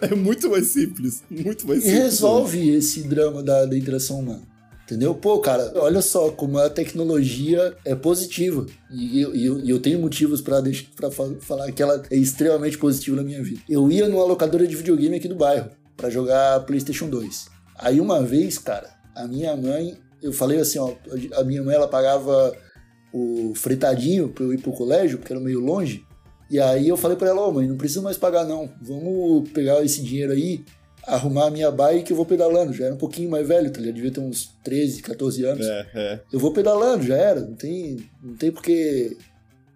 é 0.00 0.14
muito 0.14 0.50
mais 0.50 0.66
simples, 0.66 1.22
muito 1.30 1.66
mais 1.66 1.80
e 1.80 1.82
simples. 1.82 2.02
resolve 2.02 2.70
esse 2.70 3.02
drama 3.02 3.42
da, 3.42 3.64
da 3.66 3.76
interação 3.76 4.18
humana. 4.18 4.55
Entendeu? 4.86 5.16
Pô, 5.16 5.40
cara, 5.40 5.72
olha 5.74 6.00
só 6.00 6.30
como 6.30 6.58
a 6.58 6.70
tecnologia 6.70 7.76
é 7.84 7.92
positiva. 7.96 8.64
E 8.88 9.20
eu, 9.20 9.34
eu, 9.34 9.58
eu 9.66 9.80
tenho 9.80 9.98
motivos 9.98 10.40
fa- 11.10 11.34
falar 11.40 11.72
que 11.72 11.82
ela 11.82 12.00
é 12.08 12.16
extremamente 12.16 12.78
positiva 12.78 13.16
na 13.16 13.24
minha 13.24 13.42
vida. 13.42 13.60
Eu 13.68 13.90
ia 13.90 14.08
numa 14.08 14.24
locadora 14.24 14.64
de 14.64 14.76
videogame 14.76 15.16
aqui 15.16 15.26
do 15.26 15.34
bairro 15.34 15.70
pra 15.96 16.08
jogar 16.08 16.60
PlayStation 16.60 17.08
2. 17.08 17.46
Aí 17.78 18.00
uma 18.00 18.22
vez, 18.22 18.58
cara, 18.58 18.88
a 19.12 19.26
minha 19.26 19.56
mãe, 19.56 19.98
eu 20.22 20.32
falei 20.32 20.60
assim, 20.60 20.78
ó, 20.78 20.92
a 21.34 21.42
minha 21.42 21.64
mãe 21.64 21.74
ela 21.74 21.88
pagava 21.88 22.56
o 23.12 23.54
fretadinho 23.56 24.28
pra 24.28 24.44
eu 24.44 24.54
ir 24.54 24.58
pro 24.58 24.70
colégio, 24.72 25.18
porque 25.18 25.32
era 25.32 25.42
meio 25.42 25.58
longe. 25.58 26.04
E 26.48 26.60
aí 26.60 26.88
eu 26.88 26.96
falei 26.96 27.16
pra 27.16 27.28
ela, 27.28 27.40
ó, 27.40 27.50
mãe, 27.50 27.66
não 27.66 27.76
precisa 27.76 28.02
mais 28.02 28.16
pagar 28.16 28.44
não. 28.44 28.70
Vamos 28.80 29.48
pegar 29.50 29.84
esse 29.84 30.00
dinheiro 30.00 30.32
aí, 30.32 30.64
arrumar 31.06 31.46
a 31.46 31.50
minha 31.50 31.70
bike 31.70 32.10
eu 32.10 32.16
vou 32.16 32.26
pedalando. 32.26 32.72
Já 32.72 32.86
era 32.86 32.94
um 32.94 32.98
pouquinho 32.98 33.30
mais 33.30 33.46
velho, 33.46 33.70
tá 33.70 33.80
ligado? 33.80 33.94
Devia 33.94 34.10
ter 34.10 34.20
uns 34.20 34.50
13, 34.64 35.02
14 35.02 35.44
anos. 35.44 35.66
É, 35.66 35.86
é. 35.94 36.20
Eu 36.32 36.38
vou 36.38 36.52
pedalando, 36.52 37.04
já 37.04 37.16
era. 37.16 37.40
Não 37.40 37.54
tem, 37.54 38.08
não 38.22 38.34
tem 38.34 38.50
por 38.50 38.62
que 38.62 39.16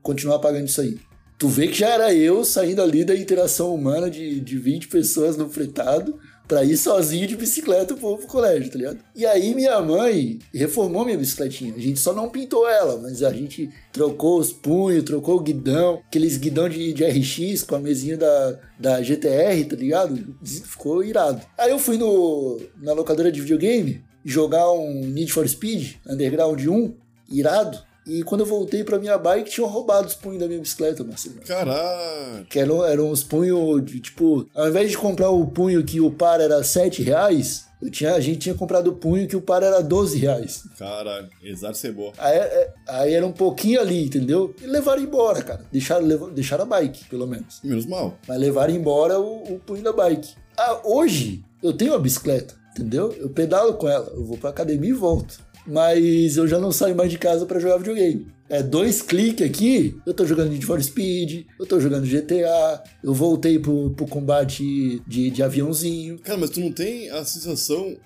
continuar 0.02 0.38
pagando 0.38 0.66
isso 0.66 0.80
aí. 0.80 0.99
Tu 1.38 1.49
vê 1.49 1.68
que 1.68 1.78
já 1.78 1.88
era 1.88 2.12
eu 2.12 2.44
saindo 2.44 2.82
ali 2.82 3.04
da 3.04 3.16
interação 3.16 3.75
humana 3.75 4.10
de, 4.10 4.40
de 4.40 4.58
20 4.58 4.88
pessoas 4.88 5.37
no 5.37 5.49
fretado 5.49 6.18
pra 6.50 6.64
ir 6.64 6.76
sozinho 6.76 7.28
de 7.28 7.37
bicicleta 7.37 7.95
pro, 7.95 8.19
pro 8.19 8.26
colégio, 8.26 8.69
tá 8.73 8.76
ligado? 8.76 8.99
E 9.14 9.25
aí 9.25 9.54
minha 9.54 9.80
mãe 9.80 10.40
reformou 10.52 11.04
minha 11.04 11.16
bicicletinha. 11.16 11.73
A 11.76 11.78
gente 11.78 12.00
só 12.00 12.12
não 12.12 12.28
pintou 12.28 12.69
ela, 12.69 12.99
mas 13.00 13.23
a 13.23 13.33
gente 13.33 13.71
trocou 13.92 14.40
os 14.40 14.52
punhos, 14.52 15.04
trocou 15.04 15.37
o 15.37 15.40
guidão, 15.40 16.02
aqueles 16.09 16.37
guidão 16.37 16.69
de, 16.69 16.92
de 16.92 17.04
RX 17.04 17.62
com 17.62 17.76
a 17.76 17.78
mesinha 17.78 18.16
da, 18.16 18.59
da 18.76 19.00
GTR, 19.00 19.64
tá 19.69 19.76
ligado? 19.76 20.37
Ficou 20.45 21.04
irado. 21.04 21.40
Aí 21.57 21.71
eu 21.71 21.78
fui 21.78 21.97
no, 21.97 22.61
na 22.83 22.95
locadora 22.95 23.30
de 23.30 23.40
videogame 23.40 24.02
jogar 24.25 24.73
um 24.73 25.07
Need 25.07 25.33
for 25.33 25.49
Speed 25.49 25.99
Underground 26.04 26.66
1, 26.66 26.95
irado. 27.30 27.78
E 28.07 28.23
quando 28.23 28.40
eu 28.40 28.47
voltei 28.47 28.83
pra 28.83 28.99
minha 28.99 29.16
bike, 29.19 29.50
tinham 29.50 29.69
roubado 29.69 30.07
os 30.09 30.14
punhos 30.14 30.40
da 30.40 30.47
minha 30.49 30.59
bicicleta, 30.61 31.04
Marcelo. 31.04 31.37
Caralho. 31.47 32.47
Que 32.47 32.59
eram, 32.59 32.85
eram 32.85 33.11
uns 33.11 33.23
punhos 33.23 33.85
de 33.85 34.00
tipo. 34.00 34.47
Ao 34.54 34.69
invés 34.69 34.90
de 34.90 34.99
comprar 34.99 35.30
o 35.30 35.47
punho 35.47 35.85
que 35.85 36.00
o 36.00 36.11
par 36.11 36.40
era 36.40 36.62
7 36.64 37.02
reais, 37.02 37.66
eu 37.80 37.90
tinha, 37.90 38.14
a 38.14 38.21
gente 38.21 38.38
tinha 38.38 38.54
comprado 38.54 38.88
o 38.88 38.95
punho 38.95 39.28
que 39.28 39.37
o 39.37 39.40
par 39.40 39.62
era 39.62 39.80
12 39.83 40.19
reais. 40.19 40.64
Caralho. 40.78 41.28
Exacerbou. 41.42 42.12
Aí, 42.19 42.37
é- 42.37 42.73
aí 42.88 43.14
era 43.14 43.26
um 43.26 43.33
pouquinho 43.33 43.80
ali, 43.80 44.04
entendeu? 44.07 44.54
E 44.61 44.66
levaram 44.66 45.02
embora, 45.02 45.42
cara. 45.42 45.64
Deixaram, 45.71 46.30
deixaram 46.33 46.64
a 46.64 46.66
bike, 46.66 47.04
pelo 47.09 47.26
menos. 47.26 47.61
Menos 47.62 47.87
mal. 47.87 48.16
Mas 48.26 48.38
levaram 48.38 48.75
embora 48.75 49.19
o, 49.21 49.54
o 49.54 49.61
punho 49.61 49.83
da 49.83 49.92
bike. 49.92 50.35
Ah, 50.57 50.80
hoje 50.85 51.45
eu 51.62 51.73
tenho 51.73 51.92
uma 51.92 51.99
bicicleta, 51.99 52.54
entendeu? 52.73 53.12
Eu 53.12 53.30
pedalo 53.30 53.75
com 53.75 53.88
ela, 53.88 54.11
eu 54.14 54.25
vou 54.25 54.37
pra 54.37 54.50
academia 54.50 54.90
e 54.90 54.95
volto. 54.95 55.38
Mas 55.70 56.36
eu 56.36 56.48
já 56.48 56.58
não 56.58 56.72
saio 56.72 56.96
mais 56.96 57.10
de 57.10 57.18
casa 57.18 57.46
pra 57.46 57.60
jogar 57.60 57.78
videogame. 57.78 58.26
É 58.48 58.62
dois 58.64 59.00
cliques 59.00 59.46
aqui, 59.46 59.96
eu 60.04 60.12
tô 60.12 60.26
jogando 60.26 60.50
Need 60.50 60.66
for 60.66 60.82
Speed, 60.82 61.46
eu 61.58 61.64
tô 61.64 61.78
jogando 61.78 62.04
GTA, 62.04 62.82
eu 63.00 63.14
voltei 63.14 63.60
pro, 63.60 63.90
pro 63.90 64.08
combate 64.08 65.00
de, 65.06 65.30
de 65.30 65.40
aviãozinho. 65.40 66.18
Cara, 66.18 66.36
mas 66.36 66.50
tu 66.50 66.58
não 66.58 66.72
tem 66.72 67.08
a 67.10 67.24
sensação. 67.24 67.96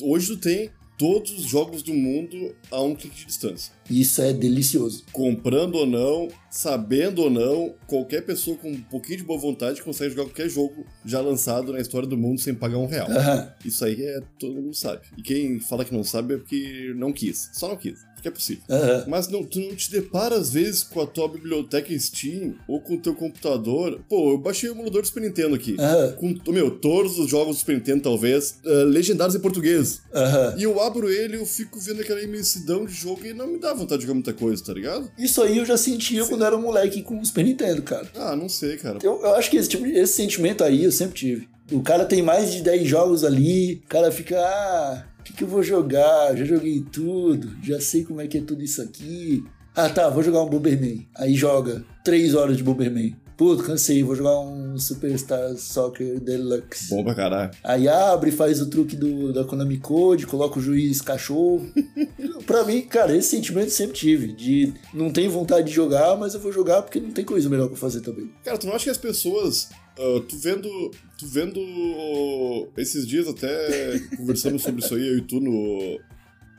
hoje 0.00 0.28
tu 0.28 0.38
tem 0.38 0.70
todos 0.96 1.30
os 1.32 1.44
jogos 1.44 1.82
do 1.82 1.92
mundo 1.92 2.54
a 2.70 2.80
um 2.80 2.94
clique 2.94 3.16
de 3.16 3.26
distância. 3.26 3.72
Isso 3.90 4.20
é 4.22 4.32
delicioso. 4.32 5.04
Comprando 5.12 5.76
ou 5.76 5.86
não, 5.86 6.28
sabendo 6.50 7.22
ou 7.22 7.30
não, 7.30 7.74
qualquer 7.86 8.22
pessoa 8.22 8.56
com 8.56 8.70
um 8.70 8.80
pouquinho 8.80 9.18
de 9.18 9.24
boa 9.24 9.38
vontade 9.38 9.82
consegue 9.82 10.10
jogar 10.10 10.24
qualquer 10.24 10.48
jogo 10.48 10.86
já 11.04 11.20
lançado 11.20 11.72
na 11.72 11.80
história 11.80 12.08
do 12.08 12.16
mundo 12.16 12.40
sem 12.40 12.54
pagar 12.54 12.78
um 12.78 12.86
real. 12.86 13.10
Aham. 13.10 13.52
Isso 13.64 13.84
aí 13.84 14.02
é 14.02 14.20
todo 14.38 14.54
mundo 14.54 14.74
sabe. 14.74 15.02
E 15.16 15.22
quem 15.22 15.60
fala 15.60 15.84
que 15.84 15.94
não 15.94 16.02
sabe 16.02 16.34
é 16.34 16.36
porque 16.38 16.92
não 16.96 17.12
quis. 17.12 17.50
Só 17.52 17.68
não 17.68 17.76
quis. 17.76 18.00
Porque 18.26 18.28
é 18.28 18.30
possível. 18.30 18.62
Aham. 18.68 19.04
Mas 19.08 19.28
não, 19.28 19.44
tu 19.44 19.60
não 19.60 19.74
te 19.74 19.90
depara 19.90 20.36
às 20.36 20.50
vezes 20.50 20.82
com 20.82 21.00
a 21.00 21.06
tua 21.06 21.28
biblioteca 21.28 21.96
Steam 21.98 22.54
ou 22.66 22.80
com 22.80 22.94
o 22.94 23.00
teu 23.00 23.14
computador. 23.14 24.00
Pô, 24.08 24.32
eu 24.32 24.38
baixei 24.38 24.68
o 24.68 24.72
emulador 24.72 25.02
do 25.02 25.08
Super 25.08 25.22
Nintendo 25.22 25.54
aqui. 25.54 25.76
Aham. 25.78 26.12
Com, 26.12 26.52
meu, 26.52 26.70
todos 26.70 27.18
os 27.18 27.30
jogos 27.30 27.56
do 27.56 27.58
Super 27.60 27.76
Nintendo, 27.76 28.02
talvez, 28.02 28.58
eh, 28.64 28.84
legendados 28.84 29.36
em 29.36 29.40
português. 29.40 30.00
Aham. 30.14 30.54
E 30.58 30.62
eu 30.64 30.80
abro 30.80 31.10
ele, 31.10 31.36
eu 31.36 31.46
fico 31.46 31.78
vendo 31.78 32.00
aquela 32.00 32.22
imensidão 32.22 32.84
de 32.84 32.92
jogo 32.92 33.24
e 33.24 33.32
não 33.32 33.46
me 33.46 33.58
dá 33.58 33.72
vontade 33.72 34.00
de 34.00 34.06
jogar 34.06 34.14
muita 34.14 34.32
coisa, 34.32 34.62
tá 34.64 34.72
ligado? 34.72 35.10
Isso 35.18 35.42
aí 35.42 35.58
eu 35.58 35.64
já 35.64 35.76
sentia 35.76 36.24
quando 36.26 36.44
era 36.44 36.56
um 36.56 36.62
moleque 36.62 37.02
com 37.02 37.20
o 37.20 37.24
Super 37.24 37.44
Nintendo, 37.44 37.82
cara. 37.82 38.08
Ah, 38.14 38.34
não 38.34 38.48
sei, 38.48 38.76
cara. 38.76 38.98
Eu, 39.02 39.20
eu 39.22 39.34
acho 39.34 39.50
que 39.50 39.56
esse, 39.56 39.68
tipo, 39.68 39.86
esse 39.86 40.14
sentimento 40.14 40.64
aí 40.64 40.84
eu 40.84 40.92
sempre 40.92 41.14
tive. 41.14 41.48
O 41.70 41.82
cara 41.82 42.04
tem 42.04 42.22
mais 42.22 42.52
de 42.52 42.62
10 42.62 42.86
jogos 42.86 43.24
ali, 43.24 43.82
o 43.84 43.88
cara 43.88 44.12
fica, 44.12 44.38
ah, 44.38 45.04
que, 45.26 45.32
que 45.32 45.44
eu 45.44 45.48
vou 45.48 45.62
jogar? 45.62 46.36
Já 46.36 46.44
joguei 46.44 46.80
tudo, 46.80 47.50
já 47.62 47.80
sei 47.80 48.04
como 48.04 48.20
é 48.20 48.26
que 48.26 48.38
é 48.38 48.40
tudo 48.40 48.62
isso 48.62 48.80
aqui. 48.80 49.44
Ah, 49.74 49.90
tá, 49.90 50.08
vou 50.08 50.22
jogar 50.22 50.42
um 50.42 50.48
Bomberman. 50.48 51.06
Aí 51.16 51.34
joga 51.34 51.84
3 52.04 52.34
horas 52.34 52.56
de 52.56 52.62
Bomberman. 52.62 53.14
Puto, 53.36 53.64
cansei, 53.64 54.02
vou 54.02 54.14
jogar 54.14 54.40
um 54.40 54.78
Superstar 54.78 55.54
Soccer 55.56 56.18
Deluxe. 56.18 56.88
Bom 56.88 57.04
pra 57.04 57.14
caralho. 57.14 57.50
Aí 57.62 57.86
abre, 57.86 58.30
faz 58.30 58.62
o 58.62 58.70
truque 58.70 58.96
do, 58.96 59.30
da 59.30 59.44
Konami 59.44 59.76
Code, 59.76 60.26
coloca 60.26 60.58
o 60.58 60.62
juiz 60.62 61.02
cachorro. 61.02 61.66
pra 62.46 62.64
mim, 62.64 62.80
cara, 62.82 63.14
esse 63.14 63.28
sentimento 63.28 63.66
eu 63.66 63.70
sempre 63.70 63.94
tive. 63.94 64.32
De 64.32 64.72
não 64.94 65.10
tenho 65.10 65.30
vontade 65.30 65.66
de 65.66 65.74
jogar, 65.74 66.16
mas 66.16 66.32
eu 66.32 66.40
vou 66.40 66.50
jogar 66.50 66.80
porque 66.80 66.98
não 66.98 67.10
tem 67.10 67.24
coisa 67.24 67.50
melhor 67.50 67.68
pra 67.68 67.76
fazer 67.76 68.00
também. 68.00 68.30
Cara, 68.42 68.56
tu 68.56 68.66
não 68.66 68.74
acha 68.74 68.84
que 68.84 68.90
as 68.90 68.96
pessoas. 68.96 69.68
Ah, 69.98 70.22
tu 70.28 70.36
vendo. 70.38 70.68
Tu 71.18 71.26
vendo. 71.26 71.60
Esses 72.76 73.06
dias 73.06 73.26
até 73.28 73.98
conversamos 74.16 74.62
sobre 74.62 74.82
isso 74.84 74.94
aí, 74.94 75.06
eu 75.08 75.18
e 75.18 75.22
tu 75.22 75.40
no. 75.40 75.98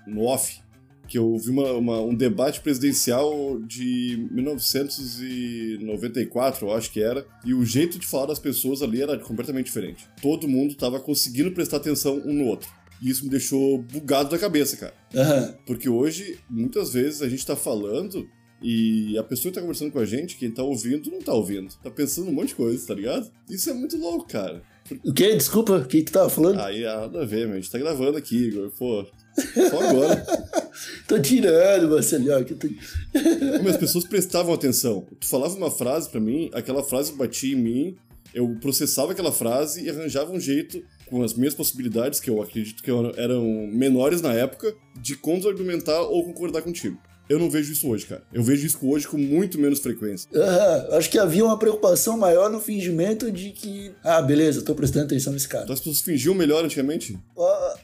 no 0.08 0.24
off. 0.24 0.60
Que 1.08 1.18
eu 1.18 1.38
vi 1.38 1.52
uma, 1.52 1.72
uma- 1.72 2.02
um 2.02 2.14
debate 2.14 2.60
presidencial 2.60 3.58
de 3.62 4.28
1994, 4.30 6.68
eu 6.68 6.74
acho 6.74 6.92
que 6.92 7.02
era. 7.02 7.26
E 7.46 7.54
o 7.54 7.64
jeito 7.66 7.98
de 8.00 8.06
falar 8.06 8.28
das 8.28 8.40
pessoas 8.40 8.82
ali 8.82 9.02
era 9.02 9.18
completamente 9.18 9.68
diferente. 9.68 10.06
Todo 10.22 10.48
mundo 10.48 10.76
tava 10.76 11.00
conseguindo 11.00 11.52
prestar 11.52 11.78
atenção 11.78 12.22
um 12.26 12.34
no 12.34 12.46
outro. 12.46 12.70
E 13.02 13.10
isso 13.10 13.24
me 13.24 13.30
deixou 13.30 13.78
bugado 13.84 14.30
da 14.32 14.40
cabeça, 14.40 14.76
cara. 14.76 14.94
Aham. 15.16 15.56
Porque 15.66 15.88
hoje, 15.88 16.40
muitas 16.50 16.94
vezes, 16.94 17.22
a 17.22 17.30
gente 17.30 17.46
tá 17.46 17.56
falando 17.56 18.28
e 18.62 19.18
a 19.18 19.24
pessoa 19.24 19.52
que 19.52 19.56
tá 19.56 19.62
conversando 19.62 19.92
com 19.92 20.00
a 20.00 20.06
gente, 20.06 20.36
quem 20.38 20.50
tá 20.52 20.64
ouvindo, 20.64 21.12
não 21.12 21.20
tá 21.22 21.34
ouvindo. 21.34 21.74
Tá 21.84 21.90
pensando 21.92 22.30
um 22.30 22.34
monte 22.34 22.50
de 22.50 22.56
coisa, 22.56 22.88
tá 22.88 22.94
ligado? 22.94 23.30
Isso 23.50 23.70
é 23.70 23.74
muito 23.74 23.98
louco, 23.98 24.28
cara. 24.28 24.62
O 25.04 25.14
quê? 25.14 25.36
Desculpa, 25.36 25.74
o 25.78 25.86
que 25.86 26.02
tu 26.02 26.14
tava 26.14 26.30
falando? 26.30 26.60
Aí, 26.62 26.86
ah, 26.86 27.02
nada 27.02 27.22
a 27.22 27.26
ver, 27.26 27.46
meu. 27.46 27.58
A 27.58 27.60
gente 27.60 27.70
tá 27.70 27.78
gravando 27.78 28.18
aqui, 28.18 28.38
Igor. 28.48 28.72
Pô, 28.72 29.06
só 29.70 29.82
agora. 29.82 30.26
Tô 31.08 31.20
tirando, 31.20 31.90
Marcelinho. 31.90 32.46
que 32.46 32.54
eu 32.54 32.58
tô- 32.58 32.68
Como 33.58 33.70
as 33.70 33.78
pessoas 33.78 34.06
prestavam 34.06 34.54
atenção. 34.54 35.06
Tu 35.20 35.28
falava 35.28 35.56
uma 35.56 35.70
frase 35.72 36.10
pra 36.10 36.20
mim, 36.22 36.50
aquela 36.54 36.84
frase 36.84 37.12
batia 37.14 37.54
em 37.54 37.60
mim, 37.60 37.96
eu 38.34 38.56
processava 38.62 39.12
aquela 39.12 39.32
frase 39.32 39.84
e 39.84 39.90
arranjava 39.90 40.32
um 40.32 40.40
jeito, 40.40 40.82
com 41.08 41.24
as 41.24 41.34
minhas 41.34 41.54
possibilidades, 41.54 42.20
que 42.20 42.30
eu 42.30 42.42
acredito 42.42 42.82
que 42.84 42.92
eram 43.18 43.44
menores 43.72 44.22
na 44.22 44.34
época, 44.34 44.74
de 45.02 45.16
contra-argumentar 45.18 46.02
ou 46.02 46.24
concordar 46.24 46.62
contigo. 46.62 46.98
Eu 47.30 47.40
não 47.40 47.50
vejo 47.50 47.72
isso 47.74 47.88
hoje, 47.90 48.06
cara. 48.06 48.24
Eu 48.34 48.42
vejo 48.44 48.66
isso 48.66 48.78
hoje 48.82 49.08
com 49.08 49.18
muito 49.18 49.60
menos 49.60 49.80
frequência. 49.80 50.30
Aham, 50.34 50.98
Acho 50.98 51.10
que 51.10 51.20
havia 51.20 51.44
uma 51.44 51.58
preocupação 51.58 52.18
maior 52.18 52.50
no 52.50 52.60
fingimento 52.60 53.32
de 53.32 53.52
que, 53.52 53.92
ah, 54.04 54.22
beleza, 54.22 54.62
tô 54.62 54.74
prestando 54.74 55.06
atenção 55.06 55.34
nesse 55.34 55.48
cara. 55.48 55.64
Então 55.64 55.74
as 55.74 55.80
pessoas 55.80 56.02
fingiam 56.02 56.34
melhor 56.34 56.64
antigamente? 56.64 57.18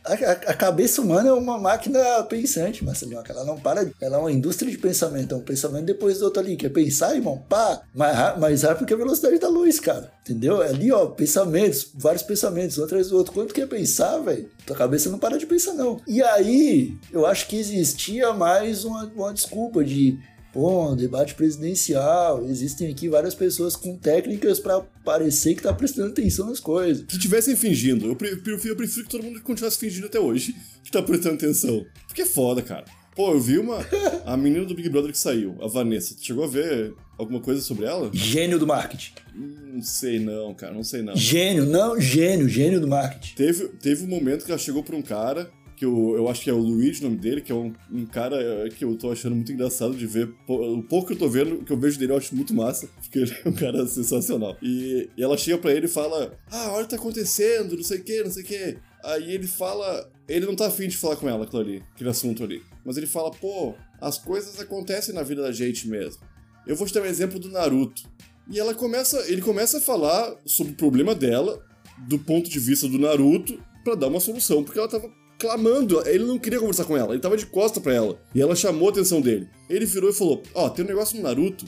A, 0.05 0.13
a- 0.51 0.53
cabeça 0.53 1.01
humana 1.01 1.29
é 1.29 1.33
uma 1.33 1.57
máquina 1.57 2.00
pensante, 2.24 2.83
Marcelinho. 2.83 3.22
Ela 3.27 3.46
não 3.46 3.57
para. 3.57 3.89
Ela 4.01 4.18
é 4.18 4.20
uma 4.20 4.31
indústria 4.31 4.70
de 4.70 4.77
pensamento. 4.77 5.33
É 5.33 5.37
um 5.37 5.42
pensamento 5.42 5.85
depois 5.85 6.20
do 6.20 6.25
outro 6.25 6.42
ali. 6.42 6.57
Quer 6.57 6.70
pensar, 6.70 7.16
irmão? 7.16 7.44
Pá! 7.48 7.81
Mais, 7.96 8.37
mais 8.39 8.63
rápido 8.63 8.85
que 8.85 8.94
a 8.94 8.98
velocidade 8.98 9.39
da 9.39 9.48
luz, 9.48 9.79
cara. 9.79 10.11
Entendeu? 10.22 10.61
É 10.61 10.68
ali, 10.70 10.92
ó, 10.92 11.05
pensamentos, 11.07 11.89
vários 11.96 12.24
pensamentos, 12.24 12.77
um 12.77 12.83
atrás 12.83 13.09
do 13.09 13.18
outro. 13.18 13.33
Quando 13.33 13.48
tu 13.50 13.53
quer 13.53 13.68
pensar, 13.68 14.18
velho, 14.20 14.50
tua 14.66 14.75
cabeça 14.75 15.09
não 15.09 15.20
para 15.20 15.37
de 15.37 15.46
pensar, 15.46 15.74
não. 15.74 16.00
E 16.07 16.22
aí, 16.22 16.98
eu 17.11 17.25
acho 17.25 17.48
que 17.48 17.55
existia 17.57 18.33
mais 18.33 18.83
uma, 18.85 19.05
uma 19.16 19.33
desculpa 19.33 19.83
de. 19.83 20.18
Pô, 20.53 20.96
debate 20.96 21.33
presidencial. 21.33 22.46
Existem 22.46 22.89
aqui 22.92 23.09
várias 23.09 23.33
pessoas 23.33 23.75
com 23.75 23.98
técnicas 23.98 24.59
pra 24.59 24.81
parecer 25.03 25.55
que 25.55 25.63
tá 25.63 25.74
prestando 25.74 26.09
atenção 26.09 26.48
nas 26.48 26.59
coisas. 26.59 27.03
Que 27.07 27.18
tivessem 27.18 27.55
fingindo. 27.55 28.05
Eu 28.05 28.16
pre- 28.16 28.35
prefiro, 28.37 28.74
eu 28.74 28.77
prefiro 28.77 29.05
que 29.05 29.11
todo 29.11 29.24
mundo 29.24 29.42
continuasse 29.42 29.77
fingindo 29.79 30.05
até 30.05 30.20
hoje 30.20 30.55
que 30.83 30.92
tá 30.92 31.01
prestando 31.01 31.35
atenção. 31.35 31.83
Porque 32.07 32.22
é 32.22 32.25
foda, 32.25 32.61
cara. 32.61 32.85
Pô, 33.16 33.31
eu 33.31 33.39
vi 33.39 33.57
uma. 33.57 33.77
A 34.25 34.35
menina 34.37 34.66
do 34.66 34.74
Big 34.75 34.89
Brother 34.89 35.11
que 35.11 35.18
saiu, 35.20 35.55
a 35.61 35.68
Vanessa. 35.68 36.16
Tu 36.16 36.25
chegou 36.25 36.44
a 36.44 36.48
ver 36.48 36.94
alguma 37.18 37.39
coisa 37.39 37.61
sobre 37.61 37.85
ela? 37.85 38.09
Gênio 38.13 38.57
do 38.59 38.66
marketing. 38.66 39.13
Hum, 39.35 39.55
Não 39.74 39.81
sei 39.83 40.20
não, 40.20 40.53
cara, 40.53 40.74
não 40.74 40.83
sei 40.83 41.01
não. 41.03 41.16
Gênio, 41.16 41.66
não, 41.66 42.00
gênio, 42.00 42.48
gênio 42.50 42.79
do 42.79 42.87
marketing. 42.87 43.35
Teve, 43.35 43.68
teve 43.81 44.03
um 44.03 44.07
momento 44.07 44.46
que 44.46 44.51
ela 44.51 44.57
chegou 44.59 44.83
pra 44.83 44.96
um 44.96 45.01
cara, 45.01 45.50
que 45.83 45.85
eu, 45.85 46.15
eu 46.15 46.29
acho 46.29 46.41
que 46.41 46.50
é 46.50 46.53
o 46.53 46.57
Luigi 46.57 47.01
o 47.01 47.09
nome 47.09 47.17
dele, 47.17 47.41
que 47.41 47.51
é 47.51 47.55
um, 47.55 47.74
um 47.91 48.05
cara 48.05 48.69
que 48.69 48.85
eu 48.85 48.96
tô 48.96 49.11
achando 49.11 49.35
muito 49.35 49.51
engraçado 49.51 49.93
de 49.93 50.07
ver. 50.07 50.33
O 50.48 50.81
pouco 50.81 51.07
que 51.07 51.13
eu 51.13 51.17
tô 51.17 51.27
vendo, 51.27 51.55
o 51.55 51.65
que 51.65 51.74
eu 51.74 51.77
vejo 51.77 52.00
dele 52.00 52.13
eu 52.13 52.17
acho 52.17 52.33
muito 52.33 52.53
massa, 52.53 52.87
porque 53.01 53.19
ele 53.19 53.35
é 53.43 53.50
um 53.50 53.53
cara 53.53 53.85
sensacional. 53.87 54.57
E, 54.61 55.09
e 55.17 55.22
ela 55.22 55.37
chega 55.37 55.57
pra 55.57 55.74
ele 55.74 55.87
e 55.87 55.89
fala: 55.89 56.39
Ah, 56.50 56.72
olha 56.72 56.81
o 56.81 56.83
que 56.85 56.91
tá 56.91 56.96
acontecendo, 56.96 57.75
não 57.75 57.83
sei 57.83 58.00
o 58.00 58.03
que, 58.03 58.24
não 58.24 58.31
sei 58.31 58.43
o 58.43 58.46
que. 58.46 58.77
Aí 59.03 59.33
ele 59.33 59.46
fala. 59.46 60.09
Ele 60.25 60.46
não 60.46 60.55
tá 60.55 60.67
afim 60.67 60.87
de 60.87 60.96
falar 60.96 61.17
com 61.17 61.27
ela, 61.27 61.43
aquilo 61.43 61.61
ali, 61.61 61.83
aquele 61.93 62.09
assunto 62.09 62.43
ali. 62.43 62.63
Mas 62.85 62.96
ele 62.96 63.07
fala: 63.07 63.29
Pô, 63.29 63.75
as 64.00 64.17
coisas 64.17 64.57
acontecem 64.61 65.13
na 65.13 65.24
vida 65.24 65.41
da 65.41 65.51
gente 65.51 65.87
mesmo. 65.89 66.22
Eu 66.65 66.77
vou 66.77 66.87
te 66.87 66.93
dar 66.93 67.01
um 67.01 67.05
exemplo 67.05 67.39
do 67.39 67.50
Naruto. 67.50 68.03
E 68.50 68.57
ela 68.57 68.74
começa, 68.74 69.19
ele 69.29 69.41
começa 69.41 69.79
a 69.79 69.81
falar 69.81 70.33
sobre 70.46 70.74
o 70.74 70.75
problema 70.77 71.13
dela, 71.13 71.61
do 72.07 72.17
ponto 72.17 72.50
de 72.50 72.59
vista 72.59 72.87
do 72.87 73.00
Naruto, 73.00 73.61
pra 73.83 73.96
dar 73.96 74.07
uma 74.07 74.19
solução, 74.19 74.63
porque 74.63 74.79
ela 74.79 74.87
tava 74.87 75.11
clamando, 75.44 76.01
ele 76.08 76.24
não 76.24 76.40
queria 76.40 76.58
conversar 76.58 76.86
com 76.86 76.96
ela, 76.96 77.12
ele 77.12 77.22
tava 77.22 77.36
de 77.36 77.46
costa 77.46 77.82
pra 77.82 77.94
ela, 77.94 78.18
e 78.34 78.42
ela 78.42 78.56
chamou 78.56 78.88
a 78.88 78.92
atenção 78.92 79.20
dele. 79.20 79.50
Ele 79.70 79.86
virou 79.86 80.10
e 80.10 80.14
falou: 80.14 80.42
Ó, 80.56 80.70
tem 80.70 80.86
um 80.86 80.88
negócio 80.88 81.18
no 81.18 81.24
Naruto. 81.24 81.66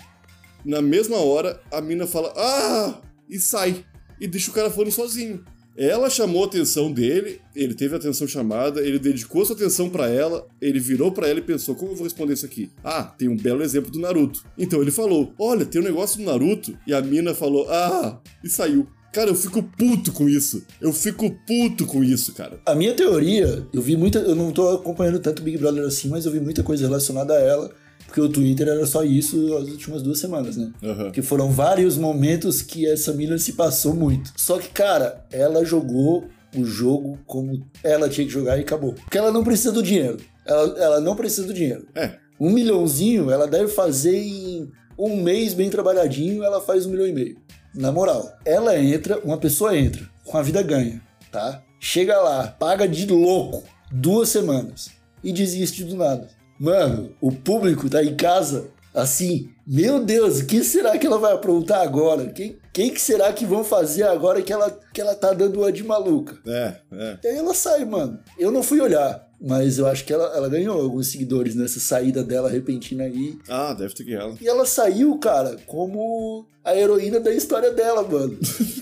Na 0.63 0.81
mesma 0.81 1.17
hora, 1.17 1.61
a 1.69 1.81
mina 1.81 2.07
fala: 2.07 2.33
Ah! 2.37 3.01
E 3.29 3.37
sai. 3.37 3.83
E 4.19 4.27
deixa 4.27 4.49
o 4.49 4.53
cara 4.53 4.71
falando 4.71 4.91
sozinho. 4.91 5.43
Ela 5.77 6.09
chamou 6.09 6.43
a 6.43 6.47
atenção 6.47 6.89
dele, 6.89 7.41
ele 7.53 7.73
teve 7.73 7.93
a 7.93 7.97
atenção 7.97 8.25
chamada, 8.25 8.79
ele 8.79 8.97
dedicou 8.97 9.45
sua 9.45 9.57
atenção 9.57 9.89
pra 9.89 10.07
ela, 10.07 10.47
ele 10.61 10.79
virou 10.79 11.11
pra 11.11 11.27
ela 11.27 11.39
e 11.39 11.43
pensou: 11.43 11.75
como 11.75 11.91
eu 11.91 11.95
vou 11.95 12.05
responder 12.05 12.31
isso 12.31 12.45
aqui? 12.45 12.71
Ah, 12.81 13.03
tem 13.03 13.27
um 13.27 13.35
belo 13.35 13.61
exemplo 13.61 13.91
do 13.91 13.99
Naruto. 13.99 14.45
Então 14.57 14.81
ele 14.81 14.91
falou: 14.91 15.33
Olha, 15.37 15.65
tem 15.65 15.81
um 15.81 15.83
negócio 15.83 16.17
do 16.17 16.23
Naruto. 16.23 16.77
E 16.87 16.93
a 16.93 17.01
mina 17.01 17.33
falou: 17.33 17.69
Ah! 17.69 18.21
E 18.41 18.49
saiu. 18.49 18.87
Cara, 19.15 19.29
eu 19.29 19.35
fico 19.35 19.63
puto 19.63 20.11
com 20.11 20.27
isso. 20.27 20.61
Eu 20.81 20.91
fico 20.91 21.31
puto 21.47 21.85
com 21.85 22.03
isso, 22.03 22.33
cara. 22.33 22.59
A 22.65 22.75
minha 22.75 22.93
teoria, 22.93 23.65
eu 23.71 23.81
vi 23.81 23.95
muita. 23.95 24.19
Eu 24.19 24.35
não 24.35 24.51
tô 24.51 24.67
acompanhando 24.67 25.19
tanto 25.19 25.39
o 25.39 25.41
Big 25.41 25.57
Brother 25.57 25.85
assim, 25.85 26.09
mas 26.09 26.25
eu 26.25 26.33
vi 26.33 26.41
muita 26.41 26.61
coisa 26.63 26.85
relacionada 26.85 27.33
a 27.33 27.39
ela. 27.39 27.71
Porque 28.05 28.19
o 28.19 28.27
Twitter 28.27 28.67
era 28.67 28.85
só 28.85 29.05
isso 29.05 29.55
as 29.55 29.69
últimas 29.69 30.01
duas 30.03 30.19
semanas, 30.19 30.57
né? 30.57 30.69
Aham. 30.83 31.11
Que 31.11 31.21
foram 31.21 31.49
vários 31.49 31.97
momentos 31.97 32.61
que 32.61 32.85
essa 32.85 33.13
mina 33.13 33.37
se 33.37 33.53
passou 33.53 33.93
muito. 33.93 34.33
Só 34.35 34.57
que, 34.57 34.67
cara, 34.67 35.25
ela 35.31 35.63
jogou 35.63 36.25
o 36.53 36.65
jogo 36.65 37.17
como 37.25 37.65
ela 37.81 38.09
tinha 38.09 38.27
que 38.27 38.33
jogar 38.33 38.57
e 38.57 38.61
acabou. 38.61 38.95
Porque 38.95 39.17
ela 39.17 39.31
não 39.31 39.45
precisa 39.45 39.71
do 39.71 39.81
dinheiro. 39.81 40.17
Ela, 40.45 40.77
ela 40.77 40.99
não 40.99 41.15
precisa 41.15 41.47
do 41.47 41.53
dinheiro. 41.53 41.87
É, 41.95 42.15
Um 42.37 42.49
milhãozinho, 42.51 43.31
ela 43.31 43.47
deve 43.47 43.69
fazer 43.69 44.17
em 44.17 44.69
um 44.97 45.21
mês 45.21 45.53
bem 45.53 45.69
trabalhadinho, 45.69 46.43
ela 46.43 46.61
faz 46.61 46.85
um 46.85 46.91
milhão 46.91 47.07
e 47.07 47.13
meio. 47.13 47.37
Na 47.75 47.91
moral, 47.91 48.37
ela 48.45 48.79
entra, 48.79 49.19
uma 49.19 49.37
pessoa 49.37 49.77
entra, 49.77 50.09
com 50.23 50.37
a 50.37 50.41
vida 50.41 50.63
ganha, 50.63 51.01
tá? 51.31 51.61
Chega 51.79 52.19
lá, 52.21 52.47
paga 52.47 52.87
de 52.87 53.05
louco 53.05 53.63
duas 53.91 54.29
semanas 54.29 54.89
e 55.23 55.31
desiste 55.31 55.83
do 55.83 55.95
nada. 55.95 56.29
Mano, 56.57 57.13
o 57.19 57.31
público 57.31 57.89
tá 57.89 58.03
em 58.03 58.15
casa 58.15 58.69
assim, 58.93 59.49
meu 59.67 60.03
Deus, 60.03 60.39
o 60.39 60.45
que 60.45 60.63
será 60.63 60.97
que 60.97 61.05
ela 61.05 61.19
vai 61.19 61.33
aprontar 61.33 61.81
agora? 61.81 62.27
Quem, 62.31 62.57
quem 62.71 62.93
que 62.93 63.01
será 63.01 63.33
que 63.33 63.45
vão 63.45 63.63
fazer 63.63 64.03
agora 64.03 64.41
que 64.41 64.53
ela, 64.53 64.71
que 64.93 65.01
ela 65.01 65.13
tá 65.13 65.33
dando 65.33 65.59
uma 65.59 65.71
de 65.71 65.83
maluca? 65.83 66.37
é, 66.47 66.75
é. 66.93 67.17
E 67.23 67.27
aí 67.27 67.37
ela 67.37 67.53
sai, 67.53 67.83
mano. 67.83 68.19
Eu 68.39 68.51
não 68.51 68.63
fui 68.63 68.79
olhar, 68.79 69.27
mas 69.41 69.77
eu 69.77 69.87
acho 69.87 70.05
que 70.05 70.13
ela, 70.13 70.25
ela 70.35 70.49
ganhou 70.49 70.79
alguns 70.79 71.07
seguidores 71.11 71.55
nessa 71.55 71.79
saída 71.79 72.23
dela 72.23 72.49
repentina 72.49 73.03
aí. 73.03 73.37
Ah, 73.47 73.73
deve 73.73 73.93
ter 73.93 74.03
ganhado. 74.03 74.37
E 74.41 74.47
ela 74.47 74.65
saiu, 74.65 75.17
cara, 75.17 75.57
como 75.65 76.45
a 76.63 76.75
heroína 76.75 77.19
da 77.19 77.33
história 77.33 77.71
dela, 77.71 78.03
mano. 78.03 78.37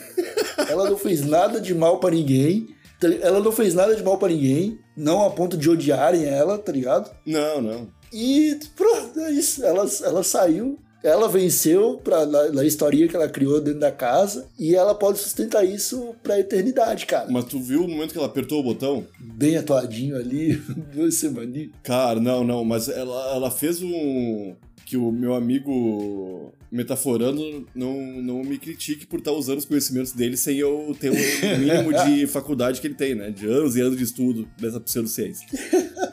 ela 0.70 0.90
não 0.90 0.98
fez 0.98 1.22
nada 1.26 1.60
de 1.60 1.74
mal 1.74 2.00
pra 2.00 2.12
ninguém. 2.12 2.68
tá 3.00 3.08
Ela 3.22 3.40
não 3.40 3.52
fez 3.52 3.74
nada 3.74 3.96
de 3.96 4.04
mal 4.04 4.18
pra 4.18 4.30
ninguém. 4.30 4.80
Não 4.96 5.24
a 5.26 5.30
ponto 5.32 5.58
de 5.58 5.70
odiarem 5.70 6.26
ela, 6.26 6.58
tá 6.58 6.72
ligado? 6.72 7.12
Não, 7.26 7.62
não. 7.62 7.88
E 8.12 8.60
pronto, 8.76 9.20
é 9.20 9.32
isso. 9.32 9.66
Ela, 9.66 9.90
ela 10.04 10.24
saiu, 10.24 10.78
ela 11.04 11.28
venceu 11.28 12.00
pra, 12.02 12.26
na, 12.26 12.50
na 12.50 12.66
historinha 12.66 13.08
que 13.08 13.16
ela 13.16 13.28
criou 13.28 13.60
dentro 13.60 13.82
da 13.82 13.92
casa 13.92 14.48
e 14.58 14.74
ela 14.74 14.96
pode 14.96 15.20
sustentar 15.20 15.66
isso 15.66 16.16
pra 16.24 16.40
eternidade, 16.40 17.06
cara. 17.06 17.30
Mas 17.30 17.46
tu 17.46 17.60
viu 17.60 17.84
o 17.84 17.88
momento 17.88 18.14
que 18.14 18.18
ela 18.18 18.28
apertou 18.28 18.62
o 18.62 18.64
botão? 18.64 19.06
Bem 19.20 19.58
atuadinho 19.58 20.16
ali, 20.16 20.56
duas 20.94 21.16
semaninhas. 21.16 21.72
Cara, 21.84 22.20
não, 22.20 22.44
não, 22.44 22.64
mas 22.64 22.88
ela, 22.88 23.36
ela 23.36 23.52
fez 23.52 23.82
um. 23.84 24.56
Que 24.86 24.98
o 24.98 25.12
meu 25.12 25.34
amigo 25.34 26.54
metaforando 26.70 27.66
não, 27.74 27.96
não 28.22 28.44
me 28.44 28.58
critique 28.58 29.06
por 29.06 29.20
estar 29.20 29.32
usando 29.32 29.60
os 29.60 29.66
conhecimentos 29.66 30.12
dele 30.12 30.36
sem 30.36 30.58
eu 30.58 30.96
ter 31.00 31.10
o 31.10 31.14
mínimo 31.58 31.94
de 32.04 32.28
faculdade 32.28 32.82
que 32.82 32.88
ele 32.88 32.94
tem, 32.94 33.16
né? 33.16 33.32
De 33.32 33.48
anos 33.48 33.76
e 33.76 33.82
anos 33.82 33.98
de 33.98 34.04
estudo 34.04 34.48
dessa 34.60 34.80
pseudociência. 34.80 35.48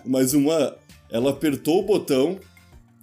Mas 0.05 0.35
uma. 0.35 0.77
Ela 1.11 1.31
apertou 1.31 1.81
o 1.81 1.83
botão. 1.83 2.39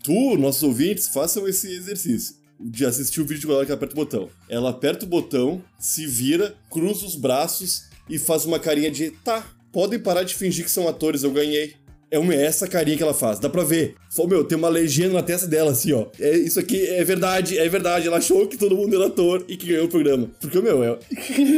Tu, 0.08 0.38
nossos 0.38 0.64
ouvintes, 0.64 1.10
façam 1.10 1.46
esse 1.50 1.70
exercício. 1.70 2.38
De 2.58 2.86
assistir 2.86 3.20
o 3.20 3.26
vídeo 3.26 3.46
que 3.46 3.54
ela 3.54 3.64
aperta 3.64 3.94
o 3.94 3.96
botão. 3.98 4.30
Ela 4.48 4.70
aperta 4.70 5.04
o 5.04 5.08
botão, 5.08 5.62
se 5.78 6.08
vira, 6.08 6.56
cruza 6.70 7.06
os 7.06 7.18
braços 7.18 7.88
e 8.10 8.18
faz 8.18 8.46
uma 8.46 8.58
carinha 8.58 8.90
de 8.90 9.12
tá, 9.12 9.46
podem 9.70 10.00
parar 10.00 10.24
de 10.24 10.34
fingir 10.34 10.64
que 10.64 10.72
são 10.72 10.88
atores, 10.88 11.24
eu 11.24 11.32
ganhei. 11.34 11.76
É 12.10 12.18
uma, 12.18 12.34
é 12.34 12.46
essa 12.46 12.68
carinha 12.68 12.96
que 12.96 13.04
ela 13.04 13.14
faz, 13.14 13.38
dá 13.38 13.50
pra 13.50 13.64
ver. 13.64 13.96
Fô, 14.10 14.26
meu, 14.26 14.44
tem 14.44 14.58
uma 14.58 14.70
legenda 14.70 15.14
na 15.14 15.24
testa 15.24 15.46
dela, 15.46 15.72
assim, 15.72 15.92
ó. 15.92 16.08
É, 16.20 16.38
isso 16.38 16.60
aqui 16.60 16.86
é 16.88 17.04
verdade, 17.04 17.58
é 17.58 17.68
verdade. 17.68 18.08
Ela 18.08 18.18
achou 18.18 18.48
que 18.48 18.56
todo 18.58 18.76
mundo 18.78 18.96
era 18.96 19.08
ator 19.08 19.44
e 19.48 19.58
que 19.58 19.68
ganhou 19.68 19.86
o 19.86 19.90
programa. 19.90 20.30
Porque, 20.40 20.62
meu, 20.62 20.82
é... 20.84 20.98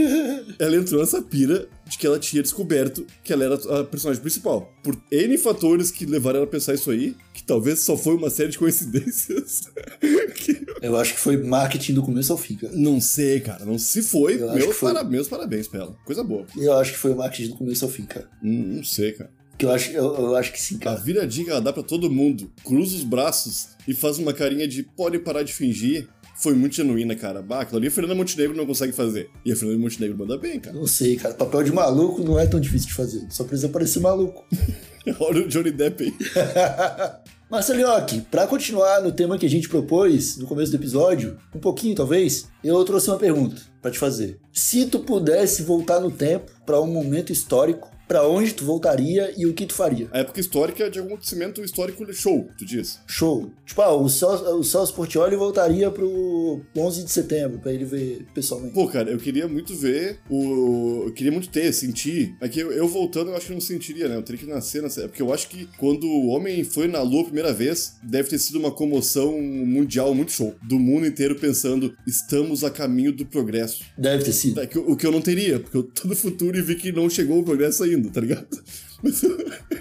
ela 0.57 0.75
entrou 0.75 0.99
nessa 0.99 1.21
pira 1.21 1.67
de 1.87 1.97
que 1.97 2.05
ela 2.05 2.19
tinha 2.19 2.41
descoberto 2.41 3.05
que 3.23 3.31
ela 3.31 3.43
era 3.43 3.55
a 3.79 3.83
personagem 3.83 4.21
principal. 4.21 4.73
Por 4.83 4.99
N 5.11 5.37
fatores 5.37 5.91
que 5.91 6.05
levaram 6.05 6.37
ela 6.37 6.47
a 6.47 6.49
pensar 6.49 6.73
isso 6.73 6.89
aí, 6.89 7.15
que 7.33 7.43
talvez 7.43 7.79
só 7.79 7.95
foi 7.95 8.15
uma 8.15 8.29
série 8.31 8.49
de 8.49 8.57
coincidências. 8.57 9.61
que... 10.35 10.65
Eu 10.81 10.97
acho 10.97 11.13
que 11.13 11.19
foi 11.19 11.37
marketing 11.37 11.93
do 11.93 12.03
começo 12.03 12.31
ao 12.31 12.37
fim, 12.37 12.55
cara. 12.55 12.73
Não 12.75 12.99
sei, 12.99 13.39
cara. 13.39 13.65
Não 13.65 13.77
se 13.77 14.01
foi. 14.01 14.37
Meus, 14.37 14.75
foi. 14.75 14.93
para- 14.93 15.03
meus 15.03 15.27
parabéns 15.27 15.67
pra 15.67 15.81
ela. 15.81 15.95
Coisa 16.05 16.23
boa. 16.23 16.45
Eu 16.57 16.73
acho 16.73 16.93
que 16.93 16.97
foi 16.97 17.13
marketing 17.13 17.49
do 17.49 17.55
começo 17.57 17.85
ao 17.85 17.91
fim, 17.91 18.05
cara. 18.05 18.27
Hum, 18.43 18.77
não 18.77 18.83
sei, 18.83 19.11
cara. 19.11 19.38
Que 19.59 19.65
eu 19.65 19.71
acho, 19.71 19.91
eu, 19.91 20.15
eu 20.15 20.35
acho 20.37 20.53
que 20.53 20.59
sim, 20.61 20.77
A 20.77 20.79
cara. 20.79 20.99
viradinha 21.01 21.45
que 21.45 21.51
ela 21.51 21.59
dá 21.61 21.71
pra 21.73 21.83
todo 21.83 22.09
mundo, 22.09 22.49
cruza 22.63 22.95
os 22.95 23.03
braços 23.03 23.67
e 23.85 23.93
faz 23.93 24.17
uma 24.17 24.33
carinha 24.33 24.65
de 24.65 24.81
pode 24.83 25.19
parar 25.19 25.43
de 25.43 25.51
fingir, 25.53 26.07
foi 26.37 26.53
muito 26.53 26.75
genuína, 26.75 27.13
cara. 27.13 27.41
Bah, 27.41 27.59
aquilo 27.61 27.77
ali 27.77 27.87
a 27.87 27.91
Fernanda 27.91 28.15
Montenegro 28.15 28.55
não 28.55 28.65
consegue 28.65 28.93
fazer. 28.93 29.29
E 29.43 29.51
a 29.51 29.55
Fernanda 29.57 29.77
Montenegro 29.77 30.17
manda 30.17 30.37
bem, 30.37 30.57
cara. 30.61 30.73
Não 30.73 30.87
sei, 30.87 31.17
cara. 31.17 31.33
Papel 31.33 31.63
de 31.63 31.73
maluco 31.73 32.23
não 32.23 32.39
é 32.39 32.47
tão 32.47 32.57
difícil 32.59 32.87
de 32.87 32.93
fazer. 32.93 33.27
Só 33.29 33.43
precisa 33.43 33.67
parecer 33.67 33.99
maluco. 33.99 34.45
Olha 35.19 35.41
o 35.43 35.47
Johnny 35.49 35.71
Depp 35.71 36.03
aí. 36.05 36.13
Marcelioque, 37.51 38.21
pra 38.29 38.45
continuar 38.45 39.01
no 39.01 39.11
tema 39.11 39.37
que 39.37 39.45
a 39.45 39.49
gente 39.49 39.67
propôs 39.67 40.37
no 40.37 40.45
começo 40.45 40.71
do 40.71 40.77
episódio, 40.77 41.35
um 41.53 41.59
pouquinho 41.59 41.95
talvez, 41.95 42.47
eu 42.63 42.81
trouxe 42.85 43.09
uma 43.09 43.17
pergunta 43.17 43.59
pra 43.81 43.89
te 43.89 43.97
fazer. 43.97 44.37
Se 44.53 44.85
tu 44.85 44.99
pudesse 44.99 45.63
voltar 45.63 45.99
no 45.99 46.11
tempo 46.11 46.51
pra 46.63 46.79
um 46.79 46.85
momento 46.85 47.33
histórico, 47.33 47.89
pra 48.09 48.27
onde 48.27 48.55
tu 48.55 48.65
voltaria 48.65 49.31
e 49.37 49.45
o 49.45 49.53
que 49.53 49.67
tu 49.67 49.75
faria? 49.75 50.09
A 50.11 50.19
época 50.19 50.39
histórica 50.39 50.89
de 50.89 50.97
algum 50.97 51.13
acontecimento 51.13 51.63
histórico 51.63 52.11
show, 52.11 52.49
tu 52.57 52.65
diz. 52.65 52.99
Show. 53.05 53.51
Tipo, 53.63 53.83
ah, 53.83 53.93
o 53.93 54.09
Celso, 54.09 54.43
o 54.57 54.63
Celso 54.63 54.95
Portioli 54.95 55.35
voltaria 55.35 55.91
pro 55.91 56.59
11 56.75 57.03
de 57.03 57.11
setembro 57.11 57.59
pra 57.59 57.71
ele 57.71 57.85
ver 57.85 58.25
pessoalmente. 58.33 58.73
Pô, 58.73 58.87
cara, 58.87 59.11
eu 59.11 59.19
queria 59.19 59.47
muito 59.47 59.75
ver 59.75 60.19
o. 60.27 61.03
Eu 61.05 61.13
queria 61.13 61.31
muito 61.31 61.49
ter, 61.49 61.71
sentir. 61.71 62.35
É 62.41 62.49
que 62.49 62.59
eu, 62.59 62.71
eu 62.71 62.87
voltando, 62.87 63.29
eu 63.29 63.37
acho 63.37 63.45
que 63.45 63.53
não 63.53 63.61
sentiria, 63.61 64.07
né? 64.07 64.15
Eu 64.15 64.23
teria 64.23 64.41
que 64.41 64.49
nascer 64.49 64.81
nessa. 64.81 65.07
Porque 65.07 65.21
eu 65.21 65.31
acho 65.31 65.47
que 65.47 65.67
quando 65.77 66.07
o 66.07 66.29
homem 66.29 66.63
foi 66.63 66.87
na 66.87 67.03
Lua 67.03 67.21
a 67.21 67.25
primeira 67.25 67.53
vez, 67.53 67.97
deve 68.01 68.29
ter 68.29 68.39
sido 68.39 68.57
uma 68.57 68.71
comoção 68.71 69.39
mundial 69.39 70.15
muito 70.15 70.31
show. 70.31 70.55
Do 70.63 70.79
mundo 70.79 71.05
inteiro 71.05 71.35
pensando, 71.35 71.95
estamos 72.07 72.63
a 72.63 72.71
caminho 72.71 73.11
do 73.11 73.25
progresso. 73.25 73.83
Deve 73.95 74.23
ter 74.23 74.33
sido. 74.33 74.61
É 74.61 74.65
que 74.65 74.79
o 74.79 74.95
que 74.95 75.05
eu 75.05 75.11
não 75.11 75.21
teria, 75.21 75.59
porque 75.59 75.77
eu 75.77 75.83
tô 75.83 76.07
no 76.07 76.15
futuro 76.15 76.57
e 76.57 76.61
vi 76.61 76.75
que 76.75 76.91
não 76.91 77.07
chegou 77.07 77.39
o 77.39 77.43
progresso 77.43 77.83
ainda, 77.83 77.98
tá 78.09 78.21
ligado? 78.21 78.47
Mas 79.03 79.21
eu 79.23 79.37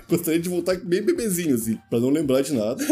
gostaria 0.08 0.40
de 0.40 0.48
voltar 0.48 0.76
bem 0.78 1.02
bebezinho, 1.02 1.54
assim, 1.54 1.76
pra 1.90 1.98
não 2.00 2.08
lembrar 2.10 2.40
de 2.40 2.52
nada. 2.54 2.82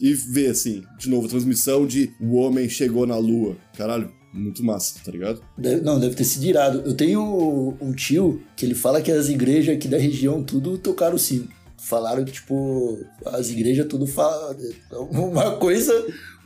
E 0.00 0.14
ver, 0.14 0.50
assim, 0.50 0.82
de 0.98 1.08
novo, 1.10 1.28
transmissão 1.28 1.86
de 1.86 2.10
o 2.20 2.34
homem 2.36 2.68
chegou 2.68 3.06
na 3.06 3.16
lua. 3.16 3.56
Caralho, 3.76 4.10
muito 4.32 4.64
massa, 4.64 4.94
tá 5.04 5.10
ligado? 5.10 5.42
Deve- 5.58 5.82
não, 5.82 5.98
deve 5.98 6.14
ter 6.14 6.22
sido 6.24 6.44
irado. 6.44 6.82
Eu 6.86 6.94
tenho 6.94 7.76
um 7.80 7.92
tio 7.92 8.40
que 8.56 8.64
ele 8.64 8.74
fala 8.76 9.02
que 9.02 9.10
as 9.10 9.28
igrejas 9.28 9.74
aqui 9.76 9.88
da 9.88 9.98
região 9.98 10.42
tudo 10.42 10.78
tocaram 10.78 11.16
o 11.16 11.18
sino. 11.18 11.48
Falaram 11.90 12.24
que, 12.24 12.30
tipo, 12.30 13.00
as 13.26 13.50
igrejas 13.50 13.86
tudo 13.88 14.06
falam. 14.06 14.56
Uma 15.10 15.56
coisa, 15.56 15.92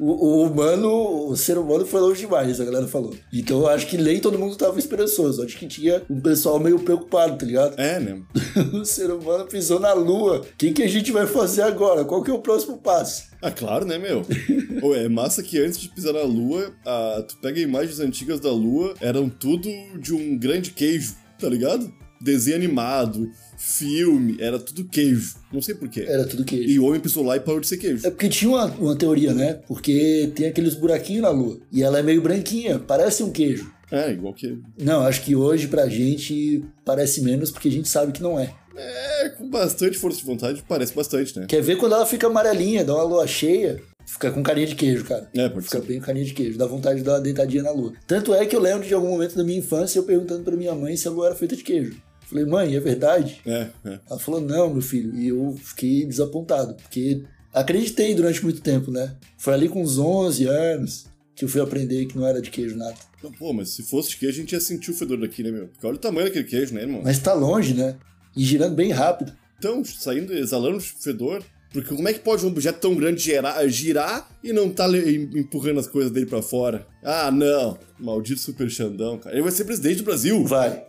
o, 0.01 0.07
o 0.11 0.43
humano, 0.45 1.29
o 1.29 1.37
ser 1.37 1.59
humano 1.59 1.85
foi 1.85 2.01
longe 2.01 2.21
demais, 2.23 2.59
a 2.59 2.65
galera 2.65 2.89
falou. 2.89 3.15
Então 3.31 3.61
eu 3.61 3.69
acho 3.69 3.87
que 3.87 3.99
nem 3.99 4.19
todo 4.21 4.39
mundo 4.39 4.57
tava 4.57 4.79
esperançoso. 4.79 5.43
Acho 5.43 5.59
que 5.59 5.67
tinha 5.67 6.03
um 6.09 6.19
pessoal 6.19 6.59
meio 6.59 6.79
preocupado, 6.79 7.37
tá 7.37 7.45
ligado? 7.45 7.79
É, 7.79 8.01
né? 8.01 8.23
o 8.73 8.87
ser 8.87 9.11
humano 9.11 9.45
pisou 9.45 9.79
na 9.79 9.93
lua. 9.93 10.39
O 10.41 10.57
que, 10.57 10.73
que 10.73 10.83
a 10.83 10.89
gente 10.89 11.13
vai 11.13 11.27
fazer 11.27 11.61
agora? 11.61 12.07
Qual 12.07 12.23
que 12.23 12.31
é 12.31 12.35
o 12.35 12.39
próximo 12.41 12.79
passo? 12.79 13.25
Ah, 13.43 13.51
claro, 13.51 13.85
né, 13.85 13.99
meu? 13.99 14.23
Ô, 14.83 14.95
é 14.95 15.11
massa 15.11 15.43
que 15.43 15.59
antes 15.59 15.79
de 15.79 15.91
pisar 15.91 16.15
na 16.15 16.23
lua, 16.23 16.73
a- 16.87 17.23
tu 17.29 17.37
pega 17.37 17.61
imagens 17.61 18.01
antigas 18.01 18.41
da 18.41 18.51
lua, 18.51 18.95
eram 18.99 19.29
tudo 19.29 19.69
de 20.01 20.15
um 20.15 20.39
grande 20.39 20.71
queijo, 20.71 21.15
tá 21.39 21.51
ligado? 21.51 21.93
Desenho 22.19 22.57
animado, 22.57 23.29
filme, 23.57 24.37
era 24.41 24.59
tudo 24.59 24.85
queijo. 24.85 25.35
Não 25.53 25.63
sei 25.63 25.75
porquê. 25.75 26.05
Era 26.09 26.25
tudo 26.27 26.45
queijo. 26.45 26.69
E 26.69 26.79
o 26.79 26.85
homem 26.85 27.01
pisou 27.01 27.25
lá 27.25 27.37
e 27.37 27.41
parou 27.41 27.61
de 27.61 27.67
ser 27.67 27.77
queijo. 27.79 28.07
É 28.07 28.11
porque 28.11 28.29
tinha 28.29 28.51
uma, 28.51 28.67
uma 28.67 28.97
teoria, 28.97 29.33
né? 29.33 29.61
Porque 29.67 30.31
tem 30.35 30.47
aqueles 30.47 30.75
buraquinhos 30.75 31.23
na 31.23 31.31
lua. 31.31 31.59
E 31.73 31.83
ela 31.83 31.99
é 31.99 32.03
meio 32.03 32.21
branquinha, 32.23 32.79
parece 32.79 33.23
um 33.23 33.31
queijo. 33.31 33.73
É, 33.91 34.11
igual 34.11 34.35
que. 34.35 34.59
Não, 34.79 35.03
acho 35.03 35.23
que 35.23 35.37
hoje 35.37 35.69
pra 35.69 35.89
gente 35.89 36.65
parece 36.85 37.21
menos 37.21 37.51
porque 37.51 37.69
a 37.69 37.73
gente 37.73 37.89
sabe 37.89 38.13
que 38.13 38.23
não 38.23 38.39
é. 38.39 38.53
É, 38.77 39.29
com 39.29 39.49
bastante 39.49 39.97
força 39.97 40.19
de 40.19 40.25
vontade, 40.25 40.65
parece 40.69 40.93
bastante, 40.93 41.39
né? 41.39 41.47
Quer 41.47 41.63
ver 41.63 41.77
quando 41.77 41.95
ela 41.95 42.07
fica 42.07 42.27
amarelinha, 42.27 42.85
dá 42.85 42.93
uma 42.95 43.05
lua 43.05 43.27
cheia, 43.27 43.81
fica 44.05 44.33
com 44.33 44.43
carinha 44.43 44.67
de 44.67 44.75
queijo, 44.75 45.05
cara. 45.05 45.31
É, 45.33 45.49
pode 45.49 45.67
Fica 45.67 45.79
ser. 45.81 45.87
bem 45.87 46.01
com 46.01 46.07
carinha 46.07 46.25
de 46.25 46.35
queijo, 46.35 46.59
dá 46.59 46.67
vontade 46.67 46.99
de 46.99 47.05
dar 47.05 47.13
uma 47.13 47.21
deitadinha 47.21 47.63
na 47.63 47.71
lua. 47.71 47.93
Tanto 48.05 48.35
é 48.35 48.45
que 48.45 48.57
eu 48.57 48.61
lembro 48.61 48.85
de 48.85 48.93
algum 48.93 49.11
momento 49.11 49.37
da 49.37 49.45
minha 49.45 49.59
infância 49.61 49.99
eu 50.01 50.03
perguntando 50.03 50.43
pra 50.43 50.57
minha 50.57 50.75
mãe 50.75 50.97
se 50.97 51.07
a 51.07 51.11
lua 51.13 51.27
era 51.27 51.35
feita 51.37 51.55
de 51.55 51.63
queijo. 51.63 52.03
Falei, 52.27 52.45
mãe, 52.45 52.75
é 52.75 52.81
verdade? 52.81 53.41
É, 53.47 53.69
é. 53.85 54.01
Ela 54.09 54.19
falou, 54.19 54.41
não, 54.41 54.73
meu 54.73 54.83
filho. 54.83 55.15
E 55.15 55.29
eu 55.29 55.57
fiquei 55.63 56.05
desapontado, 56.07 56.75
porque 56.75 57.23
acreditei 57.53 58.15
durante 58.15 58.43
muito 58.43 58.61
tempo, 58.61 58.91
né? 58.91 59.15
Foi 59.39 59.55
ali 59.55 59.69
com 59.69 59.83
uns 59.83 59.99
11 59.99 60.47
anos 60.47 61.07
que 61.35 61.45
eu 61.45 61.49
fui 61.49 61.61
aprender 61.61 62.07
que 62.07 62.17
não 62.17 62.27
era 62.27 62.41
de 62.41 62.51
queijo 62.51 62.77
nada. 62.77 62.95
Não, 63.23 63.33
Pô, 63.33 63.53
mas 63.53 63.71
se 63.71 63.83
fosse 63.83 64.11
de 64.11 64.17
queijo, 64.19 64.39
a 64.39 64.41
gente 64.41 64.53
ia 64.53 64.61
sentir 64.61 64.91
o 64.91 64.95
fedor 64.95 65.19
daqui, 65.19 65.43
né, 65.43 65.51
meu? 65.51 65.67
Porque 65.69 65.87
olha 65.87 65.97
o 65.97 65.99
tamanho 65.99 66.27
daquele 66.27 66.45
queijo, 66.45 66.75
né, 66.75 66.83
irmão? 66.83 67.03
Mas 67.03 67.19
tá 67.19 67.33
longe, 67.33 67.75
né? 67.75 67.97
E 68.37 68.45
girando 68.45 68.75
bem 68.75 68.91
rápido. 68.91 69.33
Então, 69.59 69.85
saindo, 69.85 70.33
exalando 70.33 70.81
fedor. 70.81 71.43
Porque 71.73 71.93
como 71.93 72.09
é 72.09 72.13
que 72.13 72.21
pode 72.21 72.45
um 72.45 72.49
objeto 72.49 72.79
tão 72.79 72.95
grande 72.95 73.21
girar, 73.21 73.69
girar 73.69 74.29
e 74.45 74.53
não 74.53 74.71
tá 74.71 74.87
empurrando 75.35 75.81
as 75.81 75.89
coisas 75.89 76.13
dele 76.13 76.27
pra 76.27 76.41
fora? 76.41 76.87
Ah, 77.03 77.33
não. 77.33 77.77
Maldito 77.99 78.41
Super 78.41 78.71
Xandão, 78.71 79.19
cara. 79.19 79.35
Ele 79.35 79.43
vai 79.43 79.51
ser 79.51 79.65
presidente 79.65 79.97
do 79.97 80.05
Brasil. 80.05 80.45
Vai, 80.45 80.87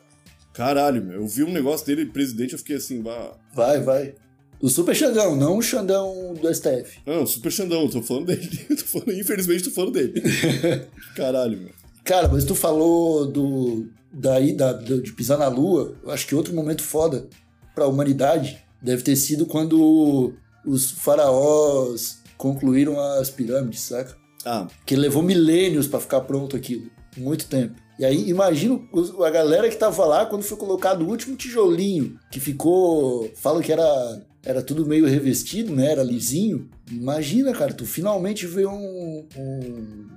Caralho, 0.55 1.03
meu. 1.03 1.21
Eu 1.21 1.27
vi 1.27 1.43
um 1.43 1.51
negócio 1.51 1.85
dele, 1.85 2.05
presidente, 2.05 2.53
eu 2.53 2.59
fiquei 2.59 2.77
assim, 2.77 3.01
bah. 3.01 3.33
vai, 3.53 3.81
vai. 3.81 4.15
O 4.59 4.69
Super 4.69 4.95
Xandão, 4.95 5.35
não 5.35 5.57
o 5.57 5.61
Xandão 5.61 6.33
do 6.33 6.53
STF. 6.53 6.99
Não, 7.05 7.27
Super 7.27 7.51
Xandão, 7.51 7.81
eu 7.83 7.89
tô 7.89 8.01
falando 8.01 8.27
dele. 8.27 8.49
Eu 8.69 8.77
tô 8.77 8.83
falando, 8.85 9.11
infelizmente, 9.19 9.65
tô 9.65 9.71
falando 9.71 9.91
dele. 9.93 10.13
Caralho, 11.15 11.57
meu. 11.59 11.71
Cara, 12.05 12.29
mas 12.29 12.45
tu 12.45 12.55
falou 12.55 13.27
do 13.27 13.87
daí 14.13 14.53
da, 14.53 14.71
de 14.73 15.11
pisar 15.11 15.37
na 15.37 15.47
lua. 15.49 15.95
Eu 16.01 16.09
acho 16.09 16.25
que 16.25 16.33
outro 16.33 16.53
momento 16.55 16.81
foda 16.81 17.27
pra 17.75 17.85
humanidade 17.85 18.57
deve 18.81 19.03
ter 19.03 19.15
sido 19.17 19.45
quando 19.45 20.33
os 20.65 20.89
faraós 20.91 22.19
concluíram 22.37 22.97
as 22.99 23.29
pirâmides, 23.29 23.81
saca? 23.81 24.15
Ah, 24.45 24.67
Que 24.85 24.95
levou 24.95 25.21
milênios 25.21 25.87
pra 25.87 25.99
ficar 25.99 26.21
pronto 26.21 26.55
aquilo. 26.55 26.89
Muito 27.17 27.45
tempo. 27.47 27.75
E 27.97 28.03
aí, 28.05 28.29
imagina 28.29 28.79
os- 28.91 29.19
a 29.21 29.29
galera 29.29 29.69
que 29.69 29.75
tava 29.77 30.05
lá 30.05 30.25
quando 30.25 30.43
foi 30.43 30.57
colocado 30.57 31.01
o 31.03 31.09
último 31.09 31.35
tijolinho, 31.35 32.19
que 32.31 32.39
ficou. 32.39 33.29
Falam 33.35 33.61
que 33.61 33.71
era, 33.71 34.21
era 34.43 34.61
tudo 34.61 34.85
meio 34.85 35.05
revestido, 35.05 35.73
né? 35.73 35.91
Era 35.91 36.03
lisinho. 36.03 36.69
Imagina, 36.91 37.53
cara, 37.53 37.73
tu 37.73 37.85
finalmente 37.85 38.45
vê 38.45 38.65
um, 38.65 39.25
um- 39.37 40.07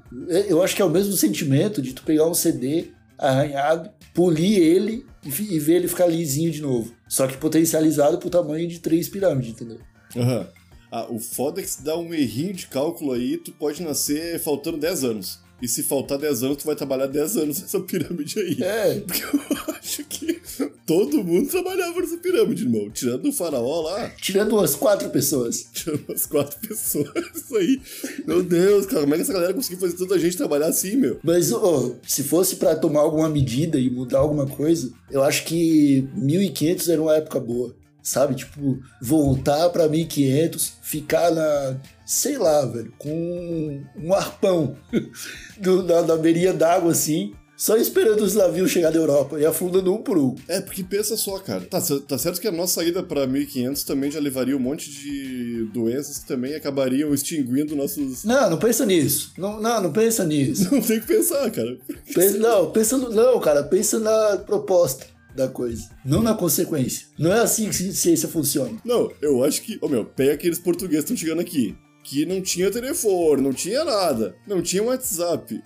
Eu 0.49 0.63
acho 0.63 0.75
que 0.75 0.83
é 0.83 0.85
o 0.85 0.91
mesmo 0.91 1.13
sentimento 1.13 1.81
de 1.81 1.93
tu 1.93 2.03
pegar 2.03 2.27
um 2.27 2.35
CD 2.35 2.87
arranhado, 3.17 3.91
polir 4.15 4.59
ele 4.59 5.05
e, 5.25 5.59
ver 5.59 5.75
ele 5.77 5.89
ficar 5.89 6.07
lisinho 6.07 6.51
de 6.51 6.61
novo. 6.63 6.93
Só 7.09 7.27
que 7.27 7.37
potencializado 7.37 8.19
pro 8.19 8.31
tamanho 8.31 8.67
de 8.69 8.79
três 8.81 9.09
pirâmides, 9.09 9.51
entendeu? 9.53 9.79
aham. 10.17 10.47
Ah, 10.91 11.07
o 11.11 11.19
foda 11.19 11.61
é 11.61 11.63
que 11.63 11.69
se 11.69 11.85
dá 11.85 11.99
um 11.99 12.15
errinho 12.15 12.55
de 12.55 12.67
cálculo 12.67 13.13
aí, 13.13 13.37
tu 13.37 13.53
pode 13.53 13.83
nascer 13.83 14.41
faltando 14.41 14.79
10 14.79 15.05
anos. 15.05 15.39
E 15.61 15.67
se 15.67 15.83
faltar 15.83 16.19
10 16.19 16.43
anos, 16.45 16.57
tu 16.59 16.67
vai 16.67 16.77
trabalhar 16.77 17.07
10 17.07 17.37
anos 17.37 17.61
nessa 17.61 17.81
pirâmide 17.81 18.39
aí. 18.39 18.57
É, 18.63 19.01
Porque 19.01 19.23
eu 19.25 19.75
acho 19.75 20.05
que 20.05 20.41
todo 20.87 21.23
mundo 21.25 21.49
trabalhava 21.49 22.01
nessa 22.01 22.17
pirâmide, 22.19 22.63
irmão. 22.65 22.89
Tirando 22.91 23.29
o 23.29 23.33
faraó 23.33 23.81
lá, 23.83 24.09
Tirando 24.21 24.53
umas 24.53 24.75
quatro 24.77 25.11
pessoas. 25.11 25.67
tirando 25.73 26.05
umas 26.09 26.27
quatro 26.27 26.59
pessoas. 26.67 27.09
Isso 27.35 27.57
aí. 27.57 27.81
Meu 28.27 28.43
Deus, 28.43 28.87
cara, 28.87 29.01
como 29.03 29.15
é 29.15 29.17
que 29.17 29.23
essa 29.23 29.33
galera 29.33 29.53
conseguiu 29.55 29.81
fazer 29.81 29.97
tanta 29.97 30.19
gente 30.19 30.37
trabalhar 30.37 30.69
assim, 30.69 30.97
meu? 30.97 31.19
Mas, 31.25 31.53
ô, 31.53 31.97
se 32.07 32.23
fosse 32.23 32.57
pra 32.57 32.77
tomar 32.77 33.01
alguma 33.01 33.29
medida 33.29 33.79
e 33.81 33.91
mudar 33.91 34.19
alguma 34.19 34.47
coisa, 34.47 34.93
eu 35.11 35.23
acho 35.23 35.45
que 35.45 36.07
1500 36.15 36.89
era 36.89 37.03
uma 37.03 37.17
época 37.17 37.41
boa. 37.41 37.75
Sabe? 38.09 38.35
Tipo, 38.37 38.81
voltar 39.03 39.69
pra 39.69 39.87
1500, 39.89 40.73
ficar 40.83 41.31
na. 41.31 41.77
Sei 42.07 42.39
lá, 42.39 42.65
velho, 42.65 42.91
com 42.97 43.83
um 43.97 44.15
arpão 44.15 44.75
do- 45.61 45.83
na, 45.83 46.01
na 46.03 46.17
beirinha 46.17 46.55
d'água 46.55 46.91
assim, 46.93 47.35
só 47.55 47.77
esperando 47.77 48.21
os 48.23 48.35
navios 48.35 48.71
chegar 48.71 48.91
da 48.91 48.99
Europa 48.99 49.39
e 49.39 49.45
afundando 49.45 49.93
um 49.93 49.99
por 50.03 50.17
um. 50.17 50.35
É, 50.49 50.59
porque 50.61 50.83
pensa 50.83 51.19
só, 51.19 51.39
cara. 51.39 51.67
Tá, 51.67 51.83
tá 52.07 52.17
certo 52.17 52.41
que 52.41 52.49
a 52.49 52.53
nossa 52.53 52.77
saída 52.77 53.03
pra 53.03 53.27
1500 53.27 53.83
também 53.85 54.11
já 54.11 54.21
levaria 54.21 54.57
um 54.57 54.61
monte 54.61 54.91
de 54.91 55.69
doenças 55.75 56.19
que 56.19 56.27
também 56.29 56.55
acabariam 56.55 57.13
extinguindo 57.13 57.77
nossos. 57.77 58.25
Não, 58.25 58.49
não 58.49 58.59
pensa 58.59 58.87
nisso. 58.87 59.33
Não, 59.37 59.61
não, 59.61 59.83
não 59.83 59.93
pensa 59.93 60.25
nisso. 60.25 60.69
Não 60.75 60.81
tem 60.81 60.99
que 61.01 61.07
pensar, 61.07 61.51
cara. 61.51 61.77
Pensa- 62.15 62.39
não, 62.39 62.71
pensa 62.71 62.97
no, 62.97 63.11
não, 63.11 63.39
cara, 63.39 63.63
pensa 63.65 63.99
na 63.99 64.39
proposta 64.39 65.05
da 65.39 65.49
coisa, 65.49 65.89
não 66.05 66.21
na 66.23 66.35
consequência. 66.35 67.07
Não 67.19 67.33
é 67.33 67.41
assim 67.41 67.69
que 67.69 67.75
ci- 67.77 67.95
ciência 67.95 68.29
funciona. 68.29 68.79
Não, 68.85 69.11
eu 69.23 69.43
acho 69.45 69.63
que. 69.63 69.79
Ô 69.81 69.89
meu, 69.89 70.05
pega 70.05 70.35
aqueles 70.35 70.59
portugueses 70.59 71.05
que 71.05 71.13
estão 71.13 71.17
chegando 71.17 71.41
aqui. 71.41 71.77
Que 72.05 72.25
não 72.27 72.41
tinha 72.41 72.71
telefone, 72.71 73.43
não 73.43 73.53
tinha 73.53 73.85
nada. 73.85 74.35
Não 74.47 74.61
tinha 74.63 74.83
WhatsApp. 74.83 75.63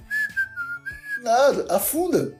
Nada, 1.23 1.67
afunda. 1.75 2.37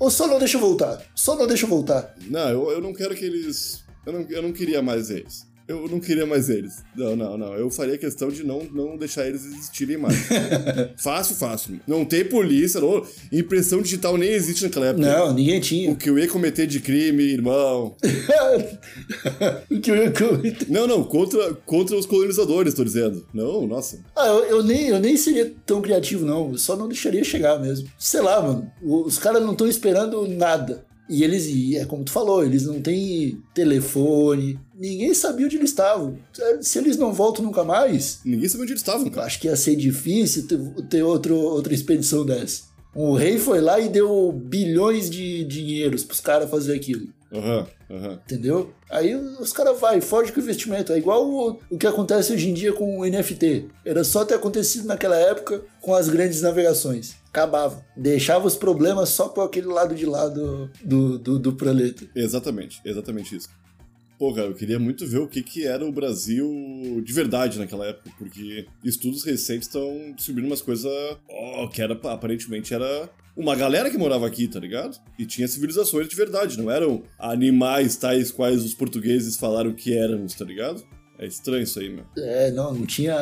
Ou 0.00 0.10
só 0.10 0.26
não 0.26 0.38
deixa 0.38 0.56
eu 0.56 0.60
voltar. 0.60 1.00
Só 1.14 1.36
não 1.36 1.46
deixa 1.46 1.64
eu 1.64 1.68
voltar. 1.70 2.14
Não, 2.28 2.48
eu, 2.50 2.70
eu 2.72 2.80
não 2.80 2.92
quero 2.92 3.14
que 3.14 3.24
eles. 3.24 3.84
Eu 4.04 4.12
não, 4.12 4.20
eu 4.28 4.42
não 4.42 4.52
queria 4.52 4.82
mais 4.82 5.10
eles. 5.10 5.45
Eu 5.68 5.88
não 5.88 5.98
queria 5.98 6.24
mais 6.24 6.48
eles. 6.48 6.84
Não, 6.94 7.16
não, 7.16 7.36
não. 7.36 7.54
Eu 7.54 7.68
faria 7.70 7.98
questão 7.98 8.28
de 8.28 8.44
não, 8.44 8.62
não 8.72 8.96
deixar 8.96 9.26
eles 9.26 9.44
existirem 9.44 9.96
mais. 9.96 10.16
fácil, 10.96 11.34
fácil. 11.34 11.80
Não 11.86 12.04
tem 12.04 12.24
polícia, 12.24 12.80
não. 12.80 13.04
Impressão 13.32 13.82
digital 13.82 14.16
nem 14.16 14.30
existe 14.30 14.62
naquela 14.62 14.86
época. 14.86 15.04
Não, 15.04 15.34
ninguém 15.34 15.58
O 15.58 15.62
tinha. 15.62 15.94
que 15.96 16.08
eu 16.08 16.18
ia 16.18 16.28
cometer 16.28 16.66
de 16.68 16.78
crime, 16.78 17.22
irmão. 17.24 17.96
o 19.70 19.80
que 19.80 19.90
eu 19.90 19.96
ia 19.96 20.10
comentar. 20.12 20.68
Não, 20.68 20.86
não, 20.86 21.02
contra, 21.02 21.54
contra 21.66 21.96
os 21.96 22.06
colonizadores, 22.06 22.72
tô 22.74 22.84
dizendo. 22.84 23.26
Não, 23.34 23.66
nossa. 23.66 23.98
Ah, 24.14 24.26
eu, 24.28 24.44
eu 24.44 24.62
nem, 24.62 24.88
eu 24.88 25.00
nem 25.00 25.16
seria 25.16 25.52
tão 25.66 25.82
criativo, 25.82 26.24
não. 26.24 26.52
Eu 26.52 26.58
só 26.58 26.76
não 26.76 26.86
deixaria 26.86 27.24
chegar 27.24 27.58
mesmo. 27.58 27.88
Sei 27.98 28.20
lá, 28.20 28.40
mano. 28.40 28.70
Os 28.80 29.18
caras 29.18 29.42
não 29.42 29.52
estão 29.52 29.66
esperando 29.66 30.28
nada. 30.28 30.85
E 31.08 31.22
eles, 31.22 31.46
e 31.46 31.76
é 31.76 31.84
como 31.84 32.04
tu 32.04 32.10
falou, 32.10 32.44
eles 32.44 32.64
não 32.64 32.80
têm 32.80 33.40
telefone. 33.54 34.58
Ninguém 34.78 35.14
sabia 35.14 35.46
onde 35.46 35.56
eles 35.56 35.70
estavam. 35.70 36.18
Se 36.60 36.78
eles 36.78 36.96
não 36.96 37.12
voltam 37.12 37.44
nunca 37.44 37.62
mais, 37.64 38.20
Ninguém 38.24 38.48
sabia 38.48 38.64
onde 38.64 38.72
eles 38.72 38.82
estavam, 38.82 39.08
cara. 39.10 39.26
acho 39.26 39.40
que 39.40 39.46
ia 39.46 39.56
ser 39.56 39.76
difícil 39.76 40.46
ter, 40.46 40.58
ter 40.90 41.02
outro, 41.02 41.36
outra 41.36 41.72
expedição 41.72 42.24
dessa. 42.26 42.64
O 42.94 43.14
rei 43.14 43.38
foi 43.38 43.60
lá 43.60 43.78
e 43.78 43.88
deu 43.88 44.32
bilhões 44.32 45.10
de 45.10 45.44
dinheiros 45.44 46.02
pros 46.02 46.18
caras 46.18 46.50
fazer 46.50 46.74
aquilo. 46.74 47.08
Aham, 47.32 47.66
aham. 47.90 48.20
Entendeu? 48.24 48.72
Aí 48.90 49.14
os 49.14 49.52
caras 49.52 49.78
vai, 49.80 50.00
foge 50.00 50.32
com 50.32 50.40
o 50.40 50.42
investimento. 50.42 50.92
É 50.92 50.98
igual 50.98 51.28
o, 51.28 51.58
o 51.70 51.78
que 51.78 51.86
acontece 51.86 52.32
hoje 52.32 52.50
em 52.50 52.54
dia 52.54 52.72
com 52.72 53.00
o 53.00 53.04
NFT. 53.04 53.68
Era 53.84 54.04
só 54.04 54.24
ter 54.24 54.34
acontecido 54.34 54.86
naquela 54.86 55.16
época 55.16 55.62
com 55.80 55.94
as 55.94 56.08
grandes 56.08 56.42
navegações. 56.42 57.16
Acabava. 57.28 57.84
Deixava 57.96 58.46
os 58.46 58.56
problemas 58.56 59.10
só 59.10 59.28
por 59.28 59.42
aquele 59.42 59.66
lado 59.66 59.94
de 59.94 60.06
lá 60.06 60.28
do, 60.28 60.70
do, 60.82 61.18
do, 61.18 61.38
do 61.38 61.52
planeta. 61.52 62.04
Exatamente, 62.14 62.80
exatamente 62.84 63.36
isso. 63.36 63.48
Pô, 64.18 64.32
cara, 64.32 64.48
eu 64.48 64.54
queria 64.54 64.78
muito 64.78 65.06
ver 65.06 65.18
o 65.18 65.28
que, 65.28 65.42
que 65.42 65.66
era 65.66 65.84
o 65.84 65.92
Brasil 65.92 67.02
de 67.04 67.12
verdade 67.12 67.58
naquela 67.58 67.86
época, 67.86 68.10
porque 68.18 68.66
estudos 68.82 69.24
recentes 69.24 69.66
estão 69.66 70.12
descobrindo 70.16 70.48
umas 70.48 70.62
coisas. 70.62 70.90
Ó, 71.28 71.68
que 71.68 71.82
era, 71.82 71.94
aparentemente 71.94 72.72
era 72.72 73.10
uma 73.36 73.54
galera 73.54 73.90
que 73.90 73.98
morava 73.98 74.26
aqui, 74.26 74.48
tá 74.48 74.58
ligado? 74.58 74.98
E 75.18 75.26
tinha 75.26 75.46
civilizações 75.46 76.08
de 76.08 76.16
verdade, 76.16 76.56
não 76.56 76.70
eram 76.70 77.02
animais 77.18 77.96
tais 77.96 78.30
quais 78.30 78.64
os 78.64 78.72
portugueses 78.72 79.36
falaram 79.36 79.74
que 79.74 79.96
éramos, 79.96 80.34
tá 80.34 80.44
ligado? 80.44 80.82
É 81.18 81.26
estranho 81.26 81.62
isso 81.62 81.78
aí, 81.78 81.90
meu. 81.90 82.04
É, 82.16 82.50
não, 82.50 82.74
não 82.74 82.86
tinha. 82.86 83.14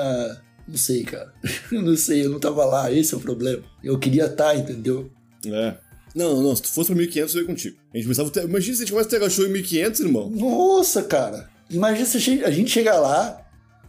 Não 0.66 0.76
sei, 0.76 1.02
cara. 1.02 1.32
não 1.70 1.96
sei, 1.96 2.24
eu 2.24 2.30
não 2.30 2.38
tava 2.38 2.64
lá. 2.64 2.92
Esse 2.92 3.14
é 3.14 3.16
o 3.16 3.20
problema. 3.20 3.62
Eu 3.82 3.98
queria 3.98 4.26
estar, 4.26 4.56
entendeu? 4.56 5.10
É. 5.46 5.76
Não, 6.14 6.40
não, 6.42 6.54
se 6.54 6.62
tu 6.62 6.68
fosse 6.68 6.88
pra 6.92 6.96
1500, 6.96 7.34
eu 7.34 7.40
ia 7.42 7.46
contigo. 7.46 7.76
A 7.92 7.96
gente 7.96 8.04
começava. 8.04 8.30
Imagina 8.44 8.76
se 8.76 8.82
a 8.82 8.84
gente 8.86 8.92
começa 8.92 9.16
a 9.16 9.20
ter 9.20 9.30
show 9.30 9.44
em 9.46 9.50
1500, 9.50 10.00
irmão. 10.00 10.30
Nossa, 10.30 11.02
cara. 11.02 11.48
Imagina 11.70 12.06
se 12.06 12.16
a 12.16 12.20
gente- 12.20 12.44
a 12.44 12.50
gente 12.50 12.70
chegar 12.70 13.00
lá, 13.00 13.40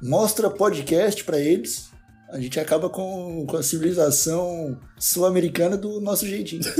mostra 0.01 0.49
podcast 0.49 1.23
pra 1.23 1.39
eles, 1.39 1.89
a 2.31 2.39
gente 2.39 2.59
acaba 2.59 2.89
com, 2.89 3.45
com 3.47 3.57
a 3.57 3.61
civilização 3.63 4.79
sul-americana 4.97 5.77
do 5.77 6.01
nosso 6.01 6.25
jeitinho. 6.25 6.63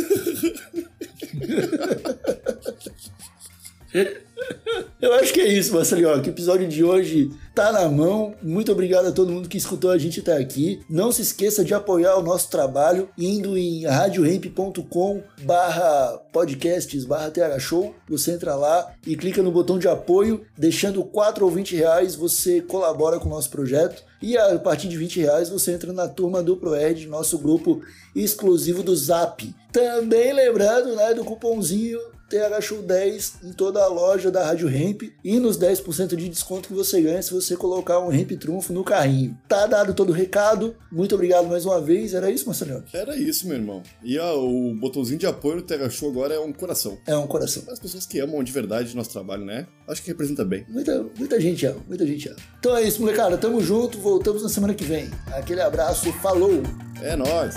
Eu 5.02 5.14
acho 5.14 5.34
que 5.34 5.42
é 5.42 5.48
isso, 5.48 5.74
Marcelinho. 5.74 6.10
o 6.10 6.26
episódio 6.26 6.68
de 6.68 6.84
hoje 6.84 7.30
tá 7.54 7.72
na 7.72 7.88
mão. 7.88 8.34
Muito 8.42 8.72
obrigado 8.72 9.08
a 9.08 9.12
todo 9.12 9.32
mundo 9.32 9.48
que 9.48 9.58
escutou 9.58 9.92
a 9.92 9.98
gente 9.98 10.20
até 10.20 10.38
aqui. 10.38 10.82
Não 10.90 11.12
se 11.12 11.22
esqueça 11.22 11.64
de 11.64 11.74
apoiar 11.74 12.16
o 12.18 12.24
nosso 12.24 12.50
trabalho 12.50 13.10
indo 13.18 13.58
em 13.58 13.86
radiohemp.com 13.86 15.22
barra 15.44 16.18
podcasts 16.32 17.06
barra 17.06 17.30
TH 17.30 17.60
Show. 17.60 17.94
Você 18.10 18.32
entra 18.32 18.56
lá 18.56 18.94
e 19.06 19.16
clica 19.16 19.44
no 19.44 19.52
botão 19.52 19.78
de 19.78 19.88
apoio. 19.88 20.46
Deixando 20.58 21.04
4 21.04 21.46
ou 21.46 21.52
20 21.52 21.76
reais, 21.76 22.16
você 22.16 22.62
colabora 22.62 23.20
com 23.20 23.28
o 23.28 23.32
nosso 23.32 23.50
projeto. 23.50 24.04
E 24.22 24.38
a 24.38 24.58
partir 24.58 24.88
de 24.88 24.98
20 24.98 25.20
reais 25.20 25.50
você 25.50 25.72
entra 25.72 25.94
na 25.94 26.08
turma 26.08 26.42
do 26.42 26.58
ProEd, 26.58 27.08
nosso 27.08 27.38
grupo 27.38 27.82
exclusivo 28.16 28.82
do 28.82 28.96
Zap. 28.96 29.54
Também 29.72 30.34
lembrando 30.34 30.96
né, 30.96 31.14
do 31.14 31.24
cupomzinho 31.24 32.00
TH 32.30 32.62
Show 32.62 32.82
10 32.82 33.34
em 33.44 33.54
toda 33.54 33.84
a 33.84 33.88
loja 33.88 34.32
da 34.32 34.46
Rádio 34.46 34.70
Hemp 34.70 35.04
e 35.24 35.40
nos 35.40 35.58
10% 35.58 36.16
de 36.16 36.30
desconto 36.30 36.68
que 36.68 36.74
você 36.74 37.02
ganha 37.02 37.22
se 37.22 37.34
você 37.34 37.56
colocar 37.56 38.00
um 38.00 38.12
Hemp 38.12 38.32
Trunfo 38.32 38.74
no 38.74 38.84
carrinho. 38.84 39.38
Tá 39.48 39.68
dado 39.68 39.94
todo 39.94 40.10
o 40.10 40.14
recado. 40.14 40.76
Muito 40.92 41.16
obrigado 41.16 41.48
mais 41.48 41.66
uma 41.66 41.80
vez. 41.80 42.14
Era 42.14 42.30
isso, 42.32 42.46
Marcelinho? 42.46 42.84
Era 42.94 43.16
isso, 43.16 43.48
meu 43.48 43.58
irmão. 43.58 43.84
E 44.04 44.18
ó, 44.18 44.40
o 44.40 44.74
botãozinho 44.76 45.20
de 45.20 45.28
apoio 45.28 45.58
no 45.58 45.62
Terra 45.62 45.90
Show 45.90 46.10
agora 46.10 46.34
é 46.34 46.40
um 46.40 46.52
coração. 46.52 46.98
É 47.06 47.16
um 47.16 47.28
coração. 47.28 47.64
As 47.70 47.80
pessoas 47.80 48.06
que 48.06 48.20
amam 48.20 48.44
de 48.44 48.52
verdade 48.52 48.94
o 48.94 48.98
nosso 48.98 49.12
trabalho, 49.12 49.46
né? 49.46 49.68
Acho 49.88 50.02
que 50.02 50.08
representa 50.08 50.44
bem. 50.44 50.66
Muita, 50.70 51.06
muita 51.18 51.40
gente 51.40 51.66
ama, 51.66 51.82
muita 51.88 52.06
gente 52.06 52.28
ama. 52.30 52.38
Então 52.60 52.76
é 52.76 52.82
isso, 52.82 53.02
molecada. 53.02 53.38
Tamo 53.38 53.62
junto. 53.62 53.98
Voltamos 54.00 54.42
na 54.44 54.50
semana 54.50 54.74
que 54.74 54.84
vem. 54.84 55.10
Aquele 55.28 55.62
abraço. 55.62 56.12
Falou! 56.14 56.64
É 57.02 57.16
nóis! 57.16 57.56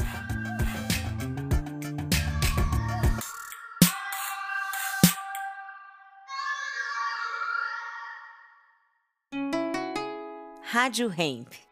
Rádio 10.79 11.09
Hemp. 11.09 11.68